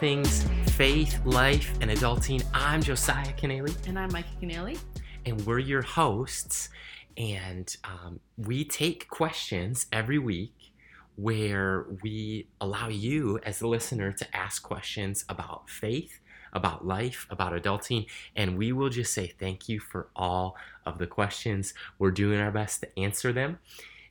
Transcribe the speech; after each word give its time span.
things 0.00 0.46
faith, 0.78 1.20
life, 1.26 1.76
and 1.82 1.90
adulting. 1.90 2.42
I'm 2.54 2.80
Josiah 2.80 3.34
Canelli. 3.34 3.76
And 3.86 3.98
I'm 3.98 4.10
Micah 4.10 4.28
Canelli. 4.40 4.78
And 5.26 5.44
we're 5.44 5.58
your 5.58 5.82
hosts. 5.82 6.70
And 7.18 7.76
um, 7.84 8.18
we 8.38 8.64
take 8.64 9.10
questions 9.10 9.86
every 9.92 10.18
week 10.18 10.72
where 11.16 11.84
we 12.02 12.46
allow 12.62 12.88
you, 12.88 13.40
as 13.42 13.58
the 13.58 13.68
listener, 13.68 14.10
to 14.10 14.36
ask 14.36 14.62
questions 14.62 15.26
about 15.28 15.68
faith, 15.68 16.18
about 16.54 16.86
life, 16.86 17.26
about 17.28 17.52
adulting. 17.52 18.06
And 18.34 18.56
we 18.56 18.72
will 18.72 18.88
just 18.88 19.12
say 19.12 19.34
thank 19.38 19.68
you 19.68 19.80
for 19.80 20.08
all 20.16 20.56
of 20.86 20.96
the 20.96 21.06
questions. 21.06 21.74
We're 21.98 22.10
doing 22.10 22.40
our 22.40 22.50
best 22.50 22.80
to 22.80 22.98
answer 22.98 23.34
them. 23.34 23.58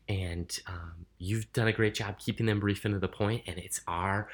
And 0.08 0.56
um, 0.68 1.08
you've 1.18 1.52
done 1.52 1.68
a 1.68 1.74
great 1.74 1.96
job 1.96 2.20
keeping 2.20 2.46
them 2.46 2.60
brief 2.60 2.86
and 2.86 2.94
to 2.94 3.00
the 3.00 3.08
point, 3.08 3.44
and 3.48 3.58
it's 3.58 3.82
our 3.88 4.30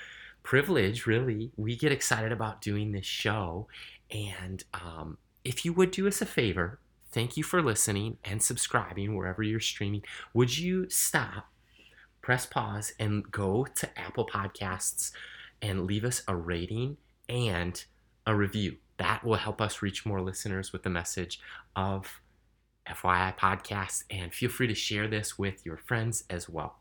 privilege, 0.46 1.08
really. 1.08 1.52
We 1.58 1.76
get 1.76 1.92
excited 1.92 2.32
about 2.32 2.62
doing 2.62 2.92
this 2.92 3.06
show. 3.06 3.68
And 4.12 4.64
um, 4.74 5.18
if 5.44 5.66
you 5.66 5.74
would 5.74 5.92
do 5.92 6.08
us 6.08 6.22
a 6.22 6.26
favor, 6.26 6.80
thank 7.12 7.36
you 7.36 7.44
for 7.44 7.62
listening 7.62 8.18
and 8.24 8.42
subscribing 8.42 9.16
wherever 9.16 9.44
you're 9.44 9.60
streaming. 9.60 10.04
Would 10.34 10.58
you 10.58 10.88
stop, 10.90 11.48
press 12.22 12.46
pause, 12.46 12.94
and 13.00 13.30
go 13.32 13.66
to 13.76 14.00
Apple 14.00 14.28
Podcasts 14.28 15.12
and 15.62 15.86
leave 15.86 16.06
us 16.06 16.22
a 16.28 16.36
rating 16.36 16.98
and 17.28 17.84
a 18.28 18.36
review? 18.36 18.78
That 18.98 19.26
will 19.26 19.36
help 19.36 19.60
us 19.60 19.82
reach 19.82 20.06
more 20.06 20.22
listeners 20.22 20.72
with 20.72 20.84
the 20.84 20.90
message 20.92 21.40
of 21.76 22.22
FYI 22.88 23.36
podcast. 23.36 24.04
And 24.12 24.32
feel 24.32 24.50
free 24.50 24.68
to 24.68 24.76
share 24.76 25.08
this 25.08 25.40
with 25.40 25.66
your 25.66 25.78
friends 25.78 26.24
as 26.30 26.48
well. 26.48 26.78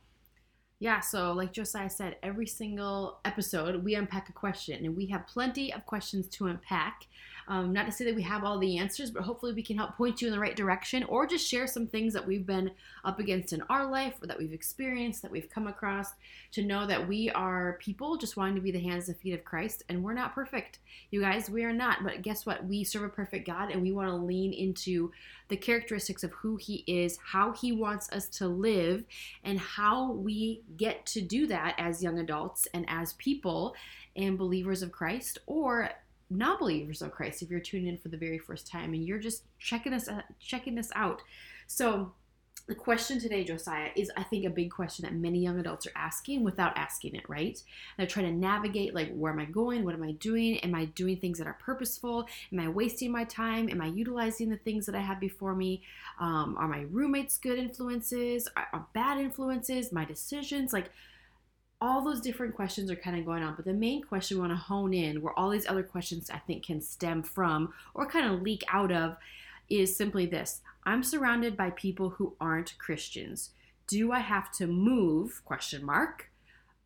Yeah, 0.80 1.00
so 1.00 1.33
like 1.33 1.53
Josiah 1.53 1.89
said, 1.89 2.17
every 2.22 2.47
single 2.47 3.20
episode 3.25 3.84
we 3.84 3.94
unpack 3.94 4.28
a 4.28 4.33
question, 4.33 4.84
and 4.84 4.97
we 4.97 5.06
have 5.06 5.27
plenty 5.27 5.72
of 5.72 5.86
questions 5.86 6.28
to 6.31 6.47
unpack. 6.47 7.06
Um, 7.48 7.73
not 7.73 7.87
to 7.87 7.92
say 7.92 8.05
that 8.06 8.14
we 8.14 8.23
have 8.23 8.45
all 8.45 8.59
the 8.59 8.78
answers, 8.78 9.11
but 9.11 9.23
hopefully 9.23 9.53
we 9.53 9.62
can 9.62 9.77
help 9.77 9.97
point 9.97 10.23
you 10.23 10.28
in 10.28 10.33
the 10.33 10.41
right 10.41 10.56
direction 10.56 11.05
or 11.05 11.27
just 11.27 11.47
share 11.47 11.67
some 11.67 11.87
things 11.87 12.12
that 12.14 12.27
we've 12.27 12.47
been 12.47 12.70
up 13.05 13.19
against 13.19 13.53
in 13.53 13.62
our 13.69 13.87
life 13.91 14.14
or 14.23 14.27
that 14.27 14.39
we've 14.39 14.53
experienced, 14.53 15.23
that 15.23 15.31
we've 15.31 15.50
come 15.50 15.67
across, 15.67 16.12
to 16.53 16.62
know 16.62 16.87
that 16.87 17.06
we 17.06 17.31
are 17.31 17.78
people 17.81 18.17
just 18.17 18.37
wanting 18.37 18.55
to 18.55 18.61
be 18.61 18.70
the 18.70 18.81
hands 18.81 19.09
and 19.09 19.19
feet 19.19 19.34
of 19.34 19.45
Christ, 19.45 19.83
and 19.89 20.03
we're 20.03 20.15
not 20.15 20.34
perfect. 20.34 20.78
You 21.11 21.20
guys, 21.20 21.50
we 21.50 21.65
are 21.65 21.72
not, 21.72 22.03
but 22.03 22.22
guess 22.22 22.47
what? 22.47 22.65
We 22.65 22.84
serve 22.84 23.03
a 23.03 23.09
perfect 23.09 23.47
God, 23.47 23.70
and 23.70 23.83
we 23.83 23.92
want 23.92 24.09
to 24.09 24.17
lean 24.17 24.53
into 24.53 25.12
the 25.48 25.56
characteristics 25.56 26.25
of 26.25 26.33
who 26.33 26.56
He 26.56 26.84
is, 26.87 27.19
how 27.33 27.53
He 27.53 27.72
wants 27.72 28.11
us 28.11 28.28
to 28.39 28.48
live, 28.48 29.05
and 29.42 29.59
how 29.59 30.12
we 30.12 30.62
get 30.77 31.05
to 31.06 31.20
do 31.20 31.47
that 31.48 31.75
as 31.78 32.03
young 32.03 32.19
adults 32.19 32.67
and 32.72 32.84
as 32.89 33.12
people 33.15 33.75
and 34.17 34.39
believers 34.39 34.83
of 34.83 34.92
Christ, 34.92 35.39
or 35.47 35.91
non 36.30 36.58
believers 36.58 37.03
of 37.03 37.12
Christ 37.12 37.42
if 37.42 37.50
you're 37.50 37.61
tuning 37.61 37.89
in 37.89 37.98
for 37.98 38.08
the 38.08 38.17
very 38.17 38.39
first 38.39 38.67
time 38.67 38.94
and 38.94 39.05
you're 39.05 39.19
just 39.19 39.44
checking 39.58 39.92
us 39.92 40.08
uh, 40.08 40.22
checking 40.41 40.75
this 40.75 40.91
out. 40.94 41.22
So 41.66 42.12
the 42.66 42.75
question 42.75 43.20
today, 43.20 43.44
Josiah, 43.44 43.91
is 43.94 44.11
I 44.16 44.22
think 44.22 44.47
a 44.47 44.50
big 44.50 44.70
question 44.70 45.05
that 45.05 45.14
many 45.14 45.39
young 45.39 45.58
adults 45.58 45.86
are 45.86 45.92
asking 45.94 46.44
without 46.44 46.77
asking 46.78 47.14
it, 47.14 47.28
right? 47.28 47.62
They're 47.98 48.06
trying 48.06 48.27
to 48.27 48.33
navigate 48.33 48.94
like, 48.94 49.12
where 49.14 49.31
am 49.31 49.39
I 49.39 49.44
going? 49.44 49.84
What 49.84 49.94
am 49.94 50.03
I 50.03 50.12
doing? 50.12 50.58
Am 50.61 50.75
I 50.75 50.86
doing 50.86 51.19
things 51.19 51.36
that 51.39 51.47
are 51.47 51.59
purposeful? 51.60 52.27
Am 52.53 52.60
I 52.60 52.69
wasting 52.69 53.12
my 53.12 53.25
time? 53.25 53.69
Am 53.69 53.82
I 53.82 53.88
utilizing 53.88 54.48
the 54.48 54.56
things 54.56 54.87
that 54.87 54.94
I 54.94 55.00
have 55.00 55.21
before 55.21 55.54
me? 55.54 55.82
Um, 56.19 56.56
are 56.59 56.69
my 56.69 56.87
roommates 56.91 57.37
good 57.37 57.59
influences? 57.59 58.48
Are, 58.56 58.69
are 58.72 58.87
bad 58.94 59.19
influences? 59.19 59.93
My 59.93 60.06
decisions? 60.06 60.72
Like, 60.72 60.91
all 61.80 62.02
those 62.02 62.20
different 62.20 62.54
questions 62.54 62.90
are 62.90 62.96
kind 62.96 63.18
of 63.18 63.26
going 63.26 63.42
on, 63.42 63.54
but 63.56 63.64
the 63.64 63.72
main 63.72 64.02
question 64.02 64.36
we 64.36 64.42
want 64.42 64.52
to 64.52 64.56
hone 64.56 64.94
in, 64.94 65.20
where 65.20 65.38
all 65.38 65.50
these 65.50 65.66
other 65.66 65.82
questions 65.82 66.30
I 66.30 66.38
think 66.38 66.64
can 66.64 66.80
stem 66.80 67.22
from 67.22 67.72
or 67.94 68.06
kind 68.06 68.32
of 68.32 68.42
leak 68.42 68.64
out 68.68 68.92
of, 68.92 69.16
is 69.68 69.96
simply 69.96 70.26
this 70.26 70.60
I'm 70.84 71.02
surrounded 71.02 71.56
by 71.56 71.70
people 71.70 72.10
who 72.10 72.36
aren't 72.40 72.78
Christians. 72.78 73.50
Do 73.86 74.12
I 74.12 74.20
have 74.20 74.50
to 74.52 74.66
move? 74.66 75.42
Question 75.44 75.84
mark. 75.84 76.30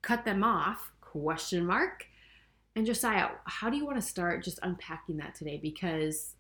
Cut 0.03 0.25
them 0.25 0.45
off? 0.45 0.91
Question 1.01 1.67
mark. 1.67 2.07
And 2.77 2.87
Josiah, 2.87 3.31
how 3.45 3.71
do 3.71 3.77
you 3.77 3.85
want 3.85 3.97
to 3.97 4.07
start 4.07 4.45
just 4.45 4.61
unpacking 4.63 5.17
that 5.17 5.35
today? 5.35 5.59
Because 5.61 6.35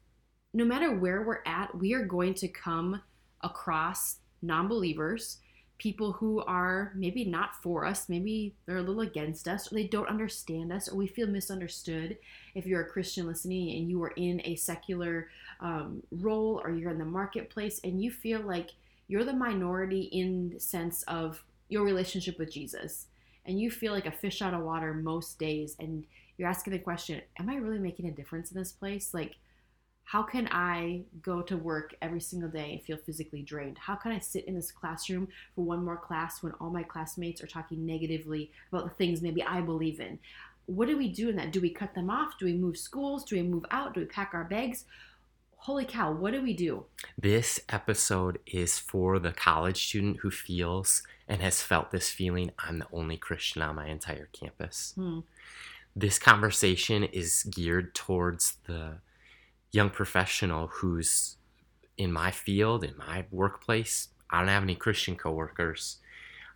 no 0.54 0.64
matter 0.64 0.94
where 0.94 1.22
we're 1.22 1.42
at, 1.46 1.76
we 1.76 1.94
are 1.94 2.04
going 2.04 2.34
to 2.34 2.48
come 2.48 3.02
across 3.42 4.18
non 4.42 4.68
believers 4.68 5.38
people 5.78 6.12
who 6.12 6.40
are 6.40 6.92
maybe 6.94 7.24
not 7.24 7.54
for 7.62 7.84
us, 7.84 8.08
maybe 8.08 8.54
they're 8.66 8.78
a 8.78 8.82
little 8.82 9.02
against 9.02 9.46
us, 9.46 9.70
or 9.70 9.76
they 9.76 9.86
don't 9.86 10.08
understand 10.08 10.72
us, 10.72 10.88
or 10.88 10.96
we 10.96 11.06
feel 11.06 11.28
misunderstood. 11.28 12.18
If 12.54 12.66
you're 12.66 12.82
a 12.82 12.88
Christian 12.88 13.26
listening 13.26 13.76
and 13.76 13.88
you 13.88 14.02
are 14.02 14.12
in 14.16 14.42
a 14.44 14.56
secular 14.56 15.28
um, 15.60 16.02
role 16.10 16.60
or 16.64 16.72
you're 16.72 16.90
in 16.90 16.98
the 16.98 17.04
marketplace 17.04 17.80
and 17.84 18.02
you 18.02 18.10
feel 18.10 18.40
like 18.40 18.70
you're 19.06 19.24
the 19.24 19.32
minority 19.32 20.02
in 20.02 20.50
the 20.50 20.60
sense 20.60 21.02
of 21.04 21.42
your 21.68 21.84
relationship 21.84 22.38
with 22.38 22.52
Jesus, 22.52 23.06
and 23.46 23.60
you 23.60 23.70
feel 23.70 23.92
like 23.92 24.06
a 24.06 24.12
fish 24.12 24.42
out 24.42 24.54
of 24.54 24.60
water 24.60 24.92
most 24.92 25.38
days, 25.38 25.76
and 25.78 26.04
you're 26.36 26.48
asking 26.48 26.72
the 26.72 26.78
question, 26.78 27.20
Am 27.38 27.48
I 27.48 27.56
really 27.56 27.78
making 27.78 28.06
a 28.06 28.12
difference 28.12 28.50
in 28.50 28.58
this 28.58 28.72
place? 28.72 29.14
Like, 29.14 29.36
how 30.08 30.22
can 30.22 30.48
I 30.50 31.02
go 31.20 31.42
to 31.42 31.58
work 31.58 31.94
every 32.00 32.22
single 32.22 32.48
day 32.48 32.72
and 32.72 32.82
feel 32.82 32.96
physically 32.96 33.42
drained? 33.42 33.76
How 33.76 33.94
can 33.94 34.10
I 34.10 34.20
sit 34.20 34.46
in 34.46 34.54
this 34.54 34.72
classroom 34.72 35.28
for 35.54 35.66
one 35.66 35.84
more 35.84 35.98
class 35.98 36.42
when 36.42 36.52
all 36.52 36.70
my 36.70 36.82
classmates 36.82 37.42
are 37.42 37.46
talking 37.46 37.84
negatively 37.84 38.50
about 38.72 38.84
the 38.84 38.94
things 38.94 39.20
maybe 39.20 39.42
I 39.42 39.60
believe 39.60 40.00
in? 40.00 40.18
What 40.64 40.88
do 40.88 40.96
we 40.96 41.10
do 41.10 41.28
in 41.28 41.36
that? 41.36 41.52
Do 41.52 41.60
we 41.60 41.68
cut 41.68 41.94
them 41.94 42.08
off? 42.08 42.38
Do 42.38 42.46
we 42.46 42.54
move 42.54 42.78
schools? 42.78 43.22
Do 43.22 43.36
we 43.36 43.42
move 43.42 43.66
out? 43.70 43.92
Do 43.92 44.00
we 44.00 44.06
pack 44.06 44.30
our 44.32 44.44
bags? 44.44 44.86
Holy 45.58 45.84
cow, 45.84 46.10
what 46.10 46.32
do 46.32 46.40
we 46.40 46.54
do? 46.54 46.86
This 47.18 47.60
episode 47.68 48.38
is 48.46 48.78
for 48.78 49.18
the 49.18 49.32
college 49.32 49.88
student 49.88 50.20
who 50.22 50.30
feels 50.30 51.02
and 51.28 51.42
has 51.42 51.60
felt 51.60 51.90
this 51.90 52.10
feeling 52.10 52.52
I'm 52.58 52.78
the 52.78 52.86
only 52.94 53.18
Christian 53.18 53.60
on 53.60 53.76
my 53.76 53.88
entire 53.88 54.30
campus. 54.32 54.94
Hmm. 54.94 55.18
This 55.94 56.18
conversation 56.18 57.04
is 57.04 57.42
geared 57.42 57.94
towards 57.94 58.56
the 58.66 59.00
young 59.72 59.90
professional 59.90 60.68
who's 60.68 61.36
in 61.96 62.12
my 62.12 62.30
field, 62.30 62.84
in 62.84 62.96
my 62.96 63.24
workplace, 63.30 64.08
I 64.30 64.40
don't 64.40 64.48
have 64.48 64.62
any 64.62 64.74
Christian 64.74 65.16
coworkers. 65.16 65.98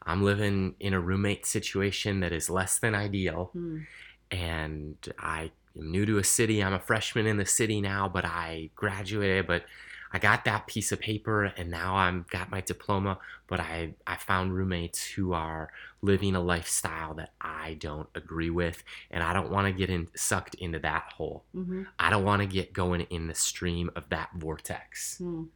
I'm 0.04 0.22
living 0.22 0.74
in 0.80 0.94
a 0.94 1.00
roommate 1.00 1.46
situation 1.46 2.20
that 2.20 2.32
is 2.32 2.50
less 2.50 2.78
than 2.78 2.94
ideal. 2.94 3.50
Mm. 3.56 3.86
And 4.30 4.96
I 5.18 5.50
am 5.76 5.90
new 5.90 6.06
to 6.06 6.18
a 6.18 6.24
city. 6.24 6.62
I'm 6.62 6.72
a 6.72 6.80
freshman 6.80 7.26
in 7.26 7.36
the 7.36 7.46
city 7.46 7.80
now, 7.80 8.08
but 8.08 8.24
I 8.24 8.70
graduated, 8.74 9.46
but 9.46 9.64
I 10.12 10.18
got 10.18 10.44
that 10.44 10.66
piece 10.66 10.92
of 10.92 11.00
paper 11.00 11.44
and 11.44 11.70
now 11.70 11.96
I'm 11.96 12.26
got 12.30 12.50
my 12.50 12.60
diploma, 12.60 13.18
but 13.46 13.60
I, 13.60 13.94
I 14.06 14.16
found 14.16 14.54
roommates 14.54 15.04
who 15.04 15.32
are 15.32 15.70
living 16.02 16.34
a 16.34 16.40
lifestyle 16.40 17.14
that 17.14 17.32
I 17.40 17.74
don't 17.74 18.08
agree 18.14 18.50
with 18.50 18.82
and 19.10 19.22
I 19.22 19.32
don't 19.32 19.50
want 19.50 19.66
to 19.66 19.72
get 19.72 19.88
in 19.90 20.08
sucked 20.14 20.54
into 20.56 20.78
that 20.80 21.12
hole. 21.14 21.44
Mm-hmm. 21.54 21.84
I 21.98 22.10
don't 22.10 22.24
want 22.24 22.42
to 22.42 22.46
get 22.46 22.72
going 22.72 23.02
in 23.02 23.28
the 23.28 23.34
stream 23.34 23.90
of 23.96 24.08
that 24.10 24.30
vortex. 24.36 25.18
Mm. 25.20 25.48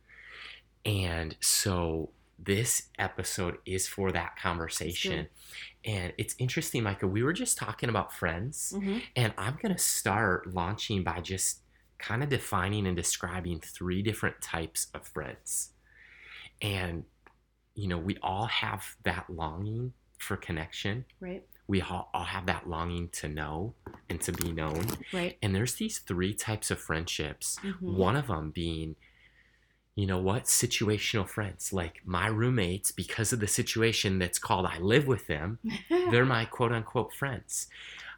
And 0.84 1.36
so 1.40 2.10
this 2.38 2.88
episode 2.98 3.58
is 3.66 3.88
for 3.88 4.12
that 4.12 4.36
conversation. 4.36 5.28
And 5.84 6.12
it's 6.18 6.34
interesting, 6.38 6.82
Micah. 6.82 7.06
We 7.06 7.22
were 7.22 7.32
just 7.32 7.56
talking 7.58 7.88
about 7.88 8.12
friends, 8.12 8.72
mm-hmm. 8.76 8.98
and 9.14 9.32
I'm 9.38 9.58
going 9.62 9.74
to 9.74 9.80
start 9.80 10.52
launching 10.52 11.02
by 11.02 11.20
just 11.20 11.60
kind 11.98 12.22
of 12.22 12.28
defining 12.28 12.86
and 12.86 12.96
describing 12.96 13.60
three 13.60 14.02
different 14.02 14.40
types 14.40 14.88
of 14.94 15.06
friends. 15.06 15.70
And, 16.60 17.04
you 17.74 17.88
know, 17.88 17.98
we 17.98 18.16
all 18.22 18.46
have 18.46 18.96
that 19.04 19.26
longing 19.28 19.92
for 20.18 20.36
connection. 20.36 21.04
Right. 21.20 21.44
We 21.68 21.82
all, 21.82 22.10
all 22.14 22.24
have 22.24 22.46
that 22.46 22.68
longing 22.68 23.08
to 23.12 23.28
know 23.28 23.74
and 24.08 24.20
to 24.22 24.32
be 24.32 24.52
known. 24.52 24.86
Right. 25.12 25.36
And 25.42 25.54
there's 25.54 25.74
these 25.74 25.98
three 25.98 26.32
types 26.32 26.70
of 26.70 26.78
friendships. 26.78 27.58
Mm-hmm. 27.62 27.96
One 27.96 28.16
of 28.16 28.28
them 28.28 28.50
being, 28.50 28.96
you 29.94 30.06
know 30.06 30.18
what, 30.18 30.44
situational 30.44 31.28
friends. 31.28 31.72
Like 31.72 32.02
my 32.04 32.28
roommates, 32.28 32.92
because 32.92 33.32
of 33.32 33.40
the 33.40 33.48
situation 33.48 34.18
that's 34.18 34.38
called 34.38 34.66
I 34.66 34.78
live 34.78 35.06
with 35.06 35.26
them, 35.26 35.58
they're 36.10 36.24
my 36.24 36.44
quote 36.44 36.72
unquote 36.72 37.12
friends. 37.12 37.66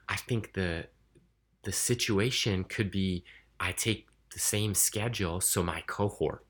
I 0.09 0.17
think 0.17 0.55
the 0.55 0.87
the 1.65 1.73
situation 1.73 2.65
could 2.65 2.91
be 2.91 3.25
I 3.61 3.73
take 3.73 4.07
the 4.33 4.39
same 4.39 4.75
schedule, 4.75 5.41
so 5.41 5.63
my 5.63 5.83
cohort, 5.87 6.45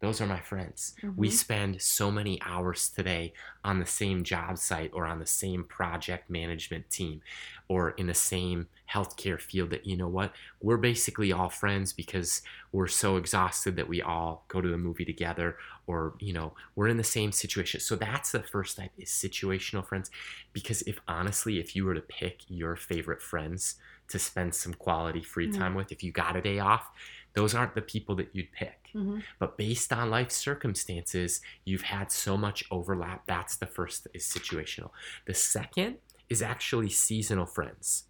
Those 0.00 0.20
are 0.20 0.26
my 0.26 0.38
friends. 0.38 0.94
Mm-hmm. 1.02 1.20
We 1.20 1.30
spend 1.30 1.82
so 1.82 2.10
many 2.10 2.40
hours 2.42 2.88
today 2.88 3.32
on 3.64 3.80
the 3.80 3.86
same 3.86 4.22
job 4.22 4.56
site 4.58 4.92
or 4.94 5.06
on 5.06 5.18
the 5.18 5.26
same 5.26 5.64
project 5.64 6.30
management 6.30 6.88
team 6.88 7.20
or 7.66 7.90
in 7.90 8.06
the 8.06 8.14
same 8.14 8.68
healthcare 8.92 9.40
field 9.40 9.70
that, 9.70 9.86
you 9.86 9.96
know 9.96 10.06
what, 10.06 10.32
we're 10.62 10.76
basically 10.76 11.32
all 11.32 11.48
friends 11.48 11.92
because 11.92 12.42
we're 12.70 12.86
so 12.86 13.16
exhausted 13.16 13.74
that 13.74 13.88
we 13.88 14.00
all 14.00 14.44
go 14.46 14.60
to 14.60 14.68
the 14.68 14.78
movie 14.78 15.04
together 15.04 15.56
or, 15.88 16.14
you 16.20 16.32
know, 16.32 16.54
we're 16.76 16.88
in 16.88 16.96
the 16.96 17.02
same 17.02 17.32
situation. 17.32 17.80
So 17.80 17.96
that's 17.96 18.30
the 18.30 18.42
first 18.42 18.76
type 18.76 18.92
is 18.98 19.10
situational 19.10 19.84
friends. 19.84 20.12
Because 20.52 20.82
if 20.82 21.00
honestly, 21.08 21.58
if 21.58 21.74
you 21.74 21.84
were 21.84 21.94
to 21.94 22.00
pick 22.00 22.42
your 22.46 22.76
favorite 22.76 23.20
friends 23.20 23.74
to 24.08 24.18
spend 24.20 24.54
some 24.54 24.74
quality 24.74 25.22
free 25.22 25.48
mm-hmm. 25.48 25.60
time 25.60 25.70
mm-hmm. 25.70 25.78
with, 25.78 25.92
if 25.92 26.04
you 26.04 26.12
got 26.12 26.36
a 26.36 26.40
day 26.40 26.60
off, 26.60 26.88
those 27.34 27.54
aren't 27.54 27.74
the 27.74 27.82
people 27.82 28.14
that 28.16 28.28
you'd 28.32 28.52
pick. 28.52 28.77
Mm-hmm. 28.94 29.20
But 29.38 29.56
based 29.56 29.92
on 29.92 30.10
life 30.10 30.30
circumstances, 30.30 31.40
you've 31.64 31.82
had 31.82 32.10
so 32.10 32.36
much 32.36 32.64
overlap. 32.70 33.26
That's 33.26 33.56
the 33.56 33.66
first 33.66 34.06
is 34.14 34.24
situational. 34.24 34.90
The 35.26 35.34
second 35.34 35.96
is 36.28 36.42
actually 36.42 36.90
seasonal 36.90 37.46
friends. 37.46 38.04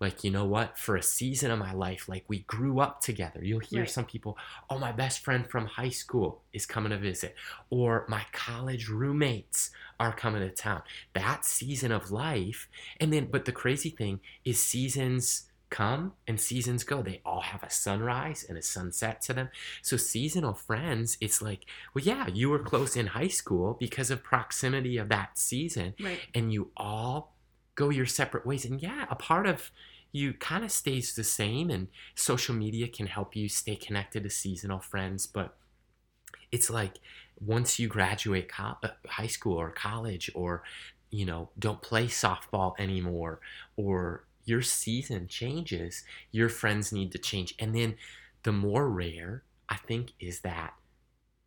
Like, 0.00 0.24
you 0.24 0.30
know 0.30 0.46
what? 0.46 0.78
For 0.78 0.96
a 0.96 1.02
season 1.02 1.50
of 1.50 1.58
my 1.58 1.74
life, 1.74 2.08
like 2.08 2.24
we 2.26 2.38
grew 2.40 2.80
up 2.80 3.02
together. 3.02 3.40
You'll 3.44 3.60
hear 3.60 3.80
right. 3.80 3.90
some 3.90 4.06
people, 4.06 4.38
oh, 4.70 4.78
my 4.78 4.92
best 4.92 5.22
friend 5.22 5.46
from 5.46 5.66
high 5.66 5.90
school 5.90 6.40
is 6.54 6.64
coming 6.64 6.90
to 6.90 6.96
visit, 6.96 7.34
or 7.68 8.06
my 8.08 8.24
college 8.32 8.88
roommates 8.88 9.70
are 9.98 10.14
coming 10.14 10.40
to 10.40 10.48
town. 10.48 10.82
That 11.12 11.44
season 11.44 11.92
of 11.92 12.10
life. 12.10 12.66
And 12.98 13.12
then, 13.12 13.28
but 13.30 13.44
the 13.44 13.52
crazy 13.52 13.90
thing 13.90 14.20
is, 14.42 14.62
seasons 14.62 15.49
come 15.70 16.12
and 16.26 16.40
seasons 16.40 16.84
go. 16.84 17.00
They 17.00 17.20
all 17.24 17.40
have 17.40 17.62
a 17.62 17.70
sunrise 17.70 18.44
and 18.48 18.58
a 18.58 18.62
sunset 18.62 19.22
to 19.22 19.32
them. 19.32 19.48
So 19.82 19.96
seasonal 19.96 20.54
friends, 20.54 21.16
it's 21.20 21.40
like, 21.40 21.64
well, 21.94 22.04
yeah, 22.04 22.26
you 22.26 22.50
were 22.50 22.58
close 22.58 22.96
in 22.96 23.08
high 23.08 23.28
school 23.28 23.76
because 23.78 24.10
of 24.10 24.22
proximity 24.22 24.98
of 24.98 25.08
that 25.08 25.38
season, 25.38 25.94
right. 26.02 26.20
and 26.34 26.52
you 26.52 26.70
all 26.76 27.36
go 27.76 27.88
your 27.88 28.06
separate 28.06 28.44
ways. 28.44 28.64
And 28.64 28.82
yeah, 28.82 29.06
a 29.08 29.16
part 29.16 29.46
of 29.46 29.70
you 30.12 30.32
kind 30.32 30.64
of 30.64 30.72
stays 30.72 31.14
the 31.14 31.24
same, 31.24 31.70
and 31.70 31.86
social 32.16 32.54
media 32.54 32.88
can 32.88 33.06
help 33.06 33.36
you 33.36 33.48
stay 33.48 33.76
connected 33.76 34.24
to 34.24 34.30
seasonal 34.30 34.80
friends, 34.80 35.26
but 35.26 35.56
it's 36.50 36.68
like 36.68 36.98
once 37.40 37.78
you 37.78 37.88
graduate 37.88 38.48
co- 38.48 38.76
uh, 38.82 38.88
high 39.06 39.26
school 39.28 39.56
or 39.56 39.70
college 39.70 40.30
or 40.34 40.62
you 41.10 41.24
know 41.24 41.48
don't 41.58 41.80
play 41.80 42.06
softball 42.06 42.74
anymore 42.78 43.40
or 43.76 44.24
your 44.50 44.62
season 44.62 45.28
changes, 45.28 46.04
your 46.32 46.48
friends 46.48 46.92
need 46.92 47.12
to 47.12 47.18
change. 47.18 47.54
And 47.58 47.74
then 47.74 47.94
the 48.42 48.52
more 48.52 48.88
rare, 48.88 49.44
I 49.68 49.76
think, 49.76 50.12
is 50.18 50.40
that 50.40 50.74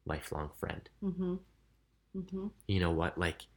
lifelong 0.06 0.52
friend. 0.58 0.90
Mm-hmm. 1.04 1.36
Mm-hmm. 2.18 2.48
You 2.68 2.80
know 2.80 2.92
what? 2.92 3.18
Like, 3.18 3.48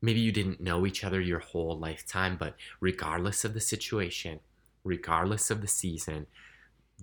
maybe 0.00 0.20
you 0.20 0.32
didn't 0.32 0.60
know 0.60 0.86
each 0.86 1.04
other 1.04 1.20
your 1.20 1.38
whole 1.38 1.78
lifetime, 1.78 2.36
but 2.38 2.54
regardless 2.80 3.44
of 3.44 3.54
the 3.54 3.60
situation, 3.60 4.40
regardless 4.84 5.50
of 5.50 5.60
the 5.60 5.68
season, 5.68 6.26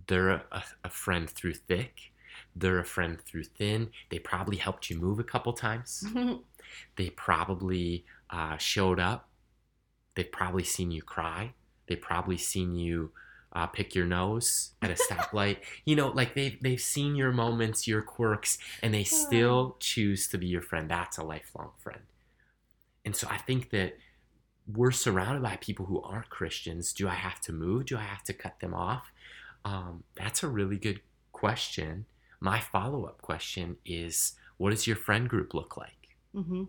they're 0.08 0.30
a, 0.30 0.64
a 0.84 0.90
friend 0.90 1.30
through 1.30 1.56
thick. 1.56 2.12
They're 2.56 2.80
a 2.80 2.86
friend 2.86 3.20
through 3.20 3.46
thin. 3.46 3.90
They 4.10 4.20
probably 4.20 4.58
helped 4.58 4.90
you 4.90 4.98
move 4.98 5.20
a 5.20 5.24
couple 5.24 5.54
times. 5.54 6.06
they 6.96 7.10
probably 7.12 8.06
uh, 8.30 8.58
showed 8.58 9.00
up. 9.00 9.30
They've 10.16 10.32
probably 10.32 10.64
seen 10.64 10.92
you 10.92 11.02
cry. 11.02 11.54
They've 11.90 12.00
probably 12.00 12.38
seen 12.38 12.76
you 12.76 13.12
uh, 13.52 13.68
pick 13.68 13.96
your 13.96 14.06
nose 14.06 14.72
at 14.82 14.92
a 14.92 14.94
stoplight. 14.94 15.58
you 15.86 15.96
know, 15.96 16.10
like 16.10 16.36
they've 16.36 16.58
they've 16.62 16.80
seen 16.80 17.16
your 17.16 17.32
moments, 17.32 17.88
your 17.88 18.02
quirks, 18.02 18.58
and 18.82 18.94
they 18.94 19.04
still 19.04 19.76
choose 19.80 20.28
to 20.30 20.38
be 20.38 20.48
your 20.48 20.62
friend. 20.62 20.90
That's 20.90 21.18
a 21.18 21.24
lifelong 21.24 21.72
friend. 21.80 22.02
And 23.04 23.16
so 23.16 23.28
I 23.30 23.38
think 23.38 23.72
that 23.72 23.98
we're 24.72 24.92
surrounded 24.92 25.42
by 25.42 25.58
people 25.58 25.88
who 25.88 26.02
aren't 26.02 26.30
Christians. 26.30 26.94
Do 26.94 27.08
I 27.08 27.16
have 27.16 27.42
to 27.42 27.52
move? 27.52 27.88
Do 27.88 27.98
I 27.98 28.04
have 28.04 28.24
to 28.26 28.34
cut 28.34 28.60
them 28.60 28.74
off? 28.74 29.12
Um, 29.66 30.04
that's 30.16 30.44
a 30.44 30.48
really 30.48 30.78
good 30.78 31.02
question. 31.32 32.06
My 32.40 32.60
follow 32.60 33.06
up 33.06 33.22
question 33.22 33.78
is, 33.86 34.34
what 34.58 34.70
does 34.70 34.88
your 34.88 34.96
friend 34.96 35.28
group 35.28 35.54
look 35.54 35.76
like? 35.76 36.16
Mm-hmm. 36.36 36.66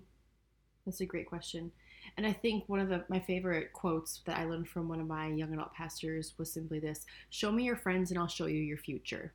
That's 0.87 1.01
a 1.01 1.07
great 1.07 1.27
question. 1.27 1.73
And 2.17 2.27
I 2.27 2.33
think 2.33 2.65
one 2.67 2.81
of 2.81 2.89
the, 2.89 3.05
my 3.09 3.21
favorite 3.21 3.73
quotes 3.73 4.21
that 4.27 4.39
I 4.39 4.45
learned 4.45 4.69
from 4.69 4.89
one 4.89 5.01
of 5.01 5.07
my 5.07 5.29
young 5.29 5.53
adult 5.53 5.75
pastors 5.75 6.35
was 6.39 6.53
simply 6.53 6.79
this 6.79 7.07
Show 7.31 7.53
me 7.53 7.65
your 7.65 7.77
friends 7.77 8.11
and 8.11 8.19
I'll 8.19 8.27
show 8.27 8.47
you 8.47 8.61
your 8.61 8.79
future. 8.79 9.33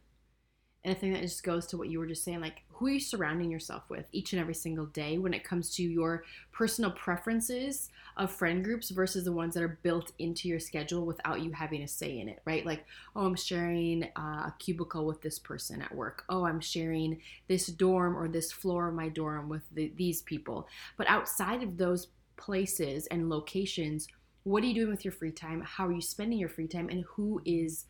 And 0.86 0.96
I 0.96 1.00
think 1.00 1.14
that 1.14 1.24
just 1.24 1.44
goes 1.44 1.66
to 1.68 1.78
what 1.78 1.90
you 1.90 1.98
were 1.98 2.06
just 2.06 2.24
saying 2.24 2.42
like, 2.42 2.62
who 2.70 2.86
are 2.86 2.92
you 2.92 3.00
surrounding 3.00 3.50
yourself 3.50 3.90
with 3.90 4.06
each 4.12 4.34
and 4.34 4.40
every 4.40 4.54
single 4.54 4.86
day 4.86 5.18
when 5.18 5.34
it 5.34 5.44
comes 5.44 5.74
to 5.76 5.84
your 5.84 6.24
personal 6.52 6.92
preferences 6.92 7.90
of 8.18 8.32
friend 8.32 8.64
groups 8.64 8.92
versus 8.92 9.24
the 9.24 9.32
ones 9.32 9.56
that 9.56 9.64
are 9.64 9.80
built 9.82 10.12
into 10.20 10.48
your 10.48 10.60
schedule 10.60 11.04
without 11.04 11.42
you 11.42 11.52
having 11.52 11.82
a 11.82 11.88
say 11.88 12.20
in 12.20 12.30
it, 12.30 12.40
right? 12.46 12.68
Like, 12.68 12.86
oh, 13.16 13.26
I'm 13.26 13.36
sharing 13.36 14.04
uh, 14.16 14.20
a 14.50 14.56
cubicle 14.60 15.08
with 15.08 15.24
this 15.24 15.40
person 15.40 15.82
at 15.82 15.96
work. 15.96 16.24
Oh, 16.30 16.46
I'm 16.46 16.60
sharing 16.60 17.20
this 17.48 17.66
dorm 17.66 18.16
or 18.16 18.28
this 18.28 18.52
floor 18.52 18.90
of 18.90 18.94
my 18.94 19.10
dorm 19.10 19.50
with 19.50 19.64
the, 19.72 19.92
these 19.96 20.22
people. 20.22 20.68
But 20.98 21.10
outside 21.10 21.64
of 21.64 21.78
those 21.78 22.10
places 22.38 23.08
and 23.08 23.30
locations, 23.30 24.08
what 24.44 24.64
are 24.64 24.68
you 24.68 24.74
doing 24.74 24.92
with 24.92 25.04
your 25.04 25.12
free 25.12 25.32
time? 25.32 25.62
How 25.62 25.88
are 25.88 25.92
you 25.92 26.02
spending 26.02 26.38
your 26.38 26.50
free 26.50 26.68
time? 26.68 26.90
And 26.90 27.04
who 27.04 27.42
is 27.46 27.86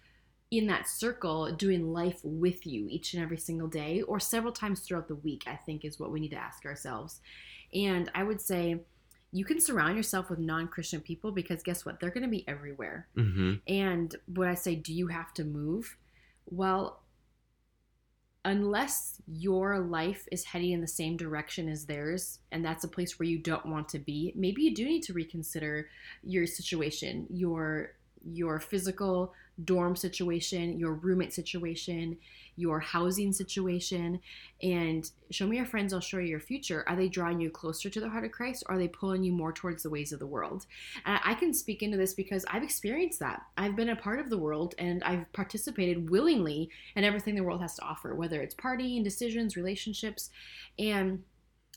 in 0.52 0.68
that 0.68 0.88
circle 0.88 1.52
doing 1.52 1.92
life 1.92 2.20
with 2.24 2.66
you 2.66 2.88
each 2.90 3.14
and 3.14 3.22
every 3.22 3.38
single 3.38 3.68
day 3.68 4.02
or 4.04 4.20
several 4.20 4.54
times 4.54 4.82
throughout 4.82 5.08
the 5.08 5.16
week, 5.16 5.44
I 5.48 5.56
think 5.56 5.84
is 5.84 6.00
what 6.00 6.12
we 6.12 6.20
need 6.20 6.32
to 6.32 6.38
ask 6.38 6.66
ourselves. 6.66 7.20
And 7.74 8.10
I 8.16 8.24
would 8.24 8.40
say, 8.40 8.82
you 9.32 9.44
can 9.44 9.60
surround 9.60 9.98
yourself 9.98 10.30
with 10.30 10.40
non-christian 10.40 11.02
people 11.02 11.30
because 11.30 11.62
guess 11.62 11.86
what 11.86 12.00
they're 12.00 12.10
going 12.10 12.24
to 12.24 12.30
be 12.30 12.48
everywhere 12.48 13.08
mm-hmm. 13.18 13.56
and 13.68 14.16
when 14.34 14.48
i 14.48 14.54
say 14.54 14.76
do 14.76 14.94
you 14.94 15.08
have 15.08 15.34
to 15.34 15.44
move 15.44 15.98
well 16.46 17.02
unless 18.46 19.20
your 19.28 19.80
life 19.80 20.28
is 20.32 20.46
heading 20.46 20.72
in 20.72 20.80
the 20.80 20.88
same 20.88 21.18
direction 21.18 21.68
as 21.68 21.86
theirs 21.86 22.40
and 22.52 22.64
that's 22.64 22.84
a 22.84 22.88
place 22.88 23.18
where 23.18 23.28
you 23.28 23.40
don't 23.40 23.66
want 23.66 23.90
to 23.90 24.00
be 24.00 24.32
maybe 24.36 24.62
you 24.62 24.74
do 24.74 24.86
need 24.86 25.02
to 25.02 25.14
reconsider 25.14 25.90
your 26.24 26.46
situation 26.46 27.26
your 27.30 27.95
your 28.26 28.60
physical 28.60 29.34
dorm 29.64 29.96
situation 29.96 30.78
your 30.78 30.94
roommate 30.94 31.34
situation 31.34 32.18
your 32.58 32.80
housing 32.80 33.32
situation 33.32 34.20
and 34.62 35.12
show 35.30 35.46
me 35.46 35.58
your 35.58 35.66
friends 35.66 35.94
i'll 35.94 36.00
show 36.00 36.18
you 36.18 36.28
your 36.28 36.40
future. 36.40 36.84
Are 36.88 36.96
they 36.96 37.08
drawing 37.08 37.40
you 37.40 37.50
closer 37.50 37.90
to 37.90 38.00
the 38.00 38.10
heart 38.10 38.26
of 38.26 38.32
christ 38.32 38.64
or 38.68 38.76
are 38.76 38.78
they 38.78 38.88
pulling 38.88 39.24
you 39.24 39.32
more 39.32 39.52
towards 39.52 39.84
the 39.84 39.90
ways 39.90 40.12
of 40.12 40.20
the 40.20 40.28
world? 40.28 40.66
And 41.06 41.20
i 41.24 41.34
can 41.34 41.54
speak 41.54 41.84
into 41.84 41.98
this 41.98 42.14
because 42.14 42.46
i've 42.50 42.64
experienced 42.64 43.20
that. 43.20 43.44
I've 43.58 43.76
been 43.76 43.90
a 43.90 43.96
part 43.96 44.20
of 44.20 44.30
the 44.30 44.38
world 44.38 44.76
and 44.78 45.04
i've 45.04 45.32
participated 45.34 46.10
willingly 46.10 46.70
in 46.96 47.04
everything 47.04 47.36
the 47.36 47.44
world 47.44 47.62
has 47.62 47.76
to 47.76 47.84
offer 47.84 48.16
whether 48.16 48.42
it's 48.42 48.56
partying 48.56 49.04
decisions 49.04 49.58
relationships. 49.58 50.30
And 50.80 51.24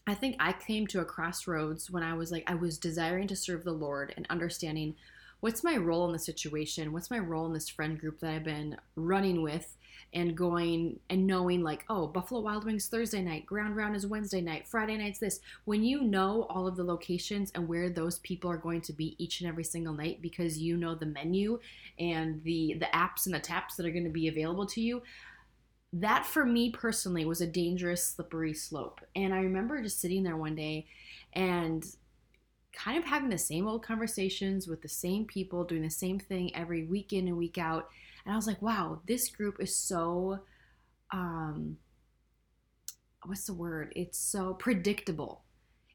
I 0.07 0.15
think 0.15 0.37
I 0.41 0.53
came 0.53 0.87
to 0.89 1.01
a 1.01 1.05
crossroads 1.05 1.91
when 1.91 2.03
I 2.03 2.15
was 2.15 2.33
like, 2.33 2.45
I 2.47 2.55
was 2.55 2.79
desiring 2.79 3.29
to 3.29 3.37
serve 3.37 3.63
the 3.63 3.73
Lord 3.73 4.15
and 4.17 4.27
understanding 4.31 4.95
what's 5.41 5.65
my 5.65 5.77
role 5.77 6.07
in 6.07 6.13
the 6.13 6.19
situation? 6.19 6.93
What's 6.93 7.11
my 7.11 7.19
role 7.19 7.47
in 7.47 7.53
this 7.53 7.69
friend 7.69 7.99
group 7.99 8.21
that 8.21 8.31
I've 8.31 8.45
been 8.45 8.77
running 8.97 9.43
with? 9.43 9.75
and 10.15 10.37
going 10.37 10.99
and 11.11 11.27
knowing 11.27 11.63
like 11.63 11.85
oh 11.91 12.07
buffalo 12.07 12.41
wild 12.41 12.65
wings 12.65 12.87
thursday 12.87 13.21
night 13.21 13.45
ground 13.45 13.77
round 13.77 13.95
is 13.95 14.07
wednesday 14.07 14.41
night 14.41 14.67
friday 14.67 14.97
night's 14.97 15.19
this 15.19 15.41
when 15.65 15.85
you 15.85 16.03
know 16.03 16.47
all 16.49 16.67
of 16.67 16.77
the 16.77 16.85
locations 16.85 17.51
and 17.55 17.69
where 17.69 17.91
those 17.91 18.19
people 18.21 18.51
are 18.51 18.57
going 18.57 18.81
to 18.81 18.93
be 18.93 19.15
each 19.23 19.41
and 19.41 19.49
every 19.49 19.65
single 19.65 19.93
night 19.93 20.23
because 20.23 20.59
you 20.59 20.77
know 20.77 20.95
the 20.95 21.07
menu 21.07 21.59
and 21.99 22.43
the 22.43 22.75
the 22.81 22.87
apps 22.87 23.27
and 23.27 23.35
the 23.35 23.41
taps 23.41 23.77
that 23.77 23.85
are 23.85 23.91
going 23.91 24.05
to 24.05 24.11
be 24.11 24.29
available 24.29 24.65
to 24.65 24.81
you 24.81 25.03
that 25.93 26.25
for 26.25 26.45
me 26.45 26.71
personally 26.71 27.25
was 27.25 27.41
a 27.41 27.47
dangerous 27.47 28.03
slippery 28.03 28.55
slope 28.55 29.01
and 29.15 29.35
i 29.35 29.41
remember 29.41 29.83
just 29.83 30.01
sitting 30.01 30.23
there 30.23 30.37
one 30.37 30.55
day 30.55 30.87
and 31.35 31.85
kind 32.79 32.97
of 32.97 33.05
having 33.05 33.29
the 33.29 33.39
same 33.39 33.67
old 33.67 33.83
conversations 33.83 34.69
with 34.69 34.83
the 34.83 34.89
same 34.89 35.25
people 35.25 35.65
doing 35.65 35.83
the 35.83 35.91
same 35.91 36.19
thing 36.19 36.55
every 36.55 36.85
week 36.85 37.13
in 37.13 37.27
and 37.27 37.37
week 37.37 37.59
out 37.59 37.89
and 38.25 38.35
I 38.35 38.37
was 38.37 38.47
like, 38.47 38.61
wow, 38.61 39.01
this 39.07 39.31
group 39.31 39.57
is 39.59 39.75
so 39.75 40.41
um 41.11 41.79
what's 43.25 43.47
the 43.47 43.55
word? 43.55 43.93
It's 43.97 44.19
so 44.19 44.55
predictable. 44.55 45.43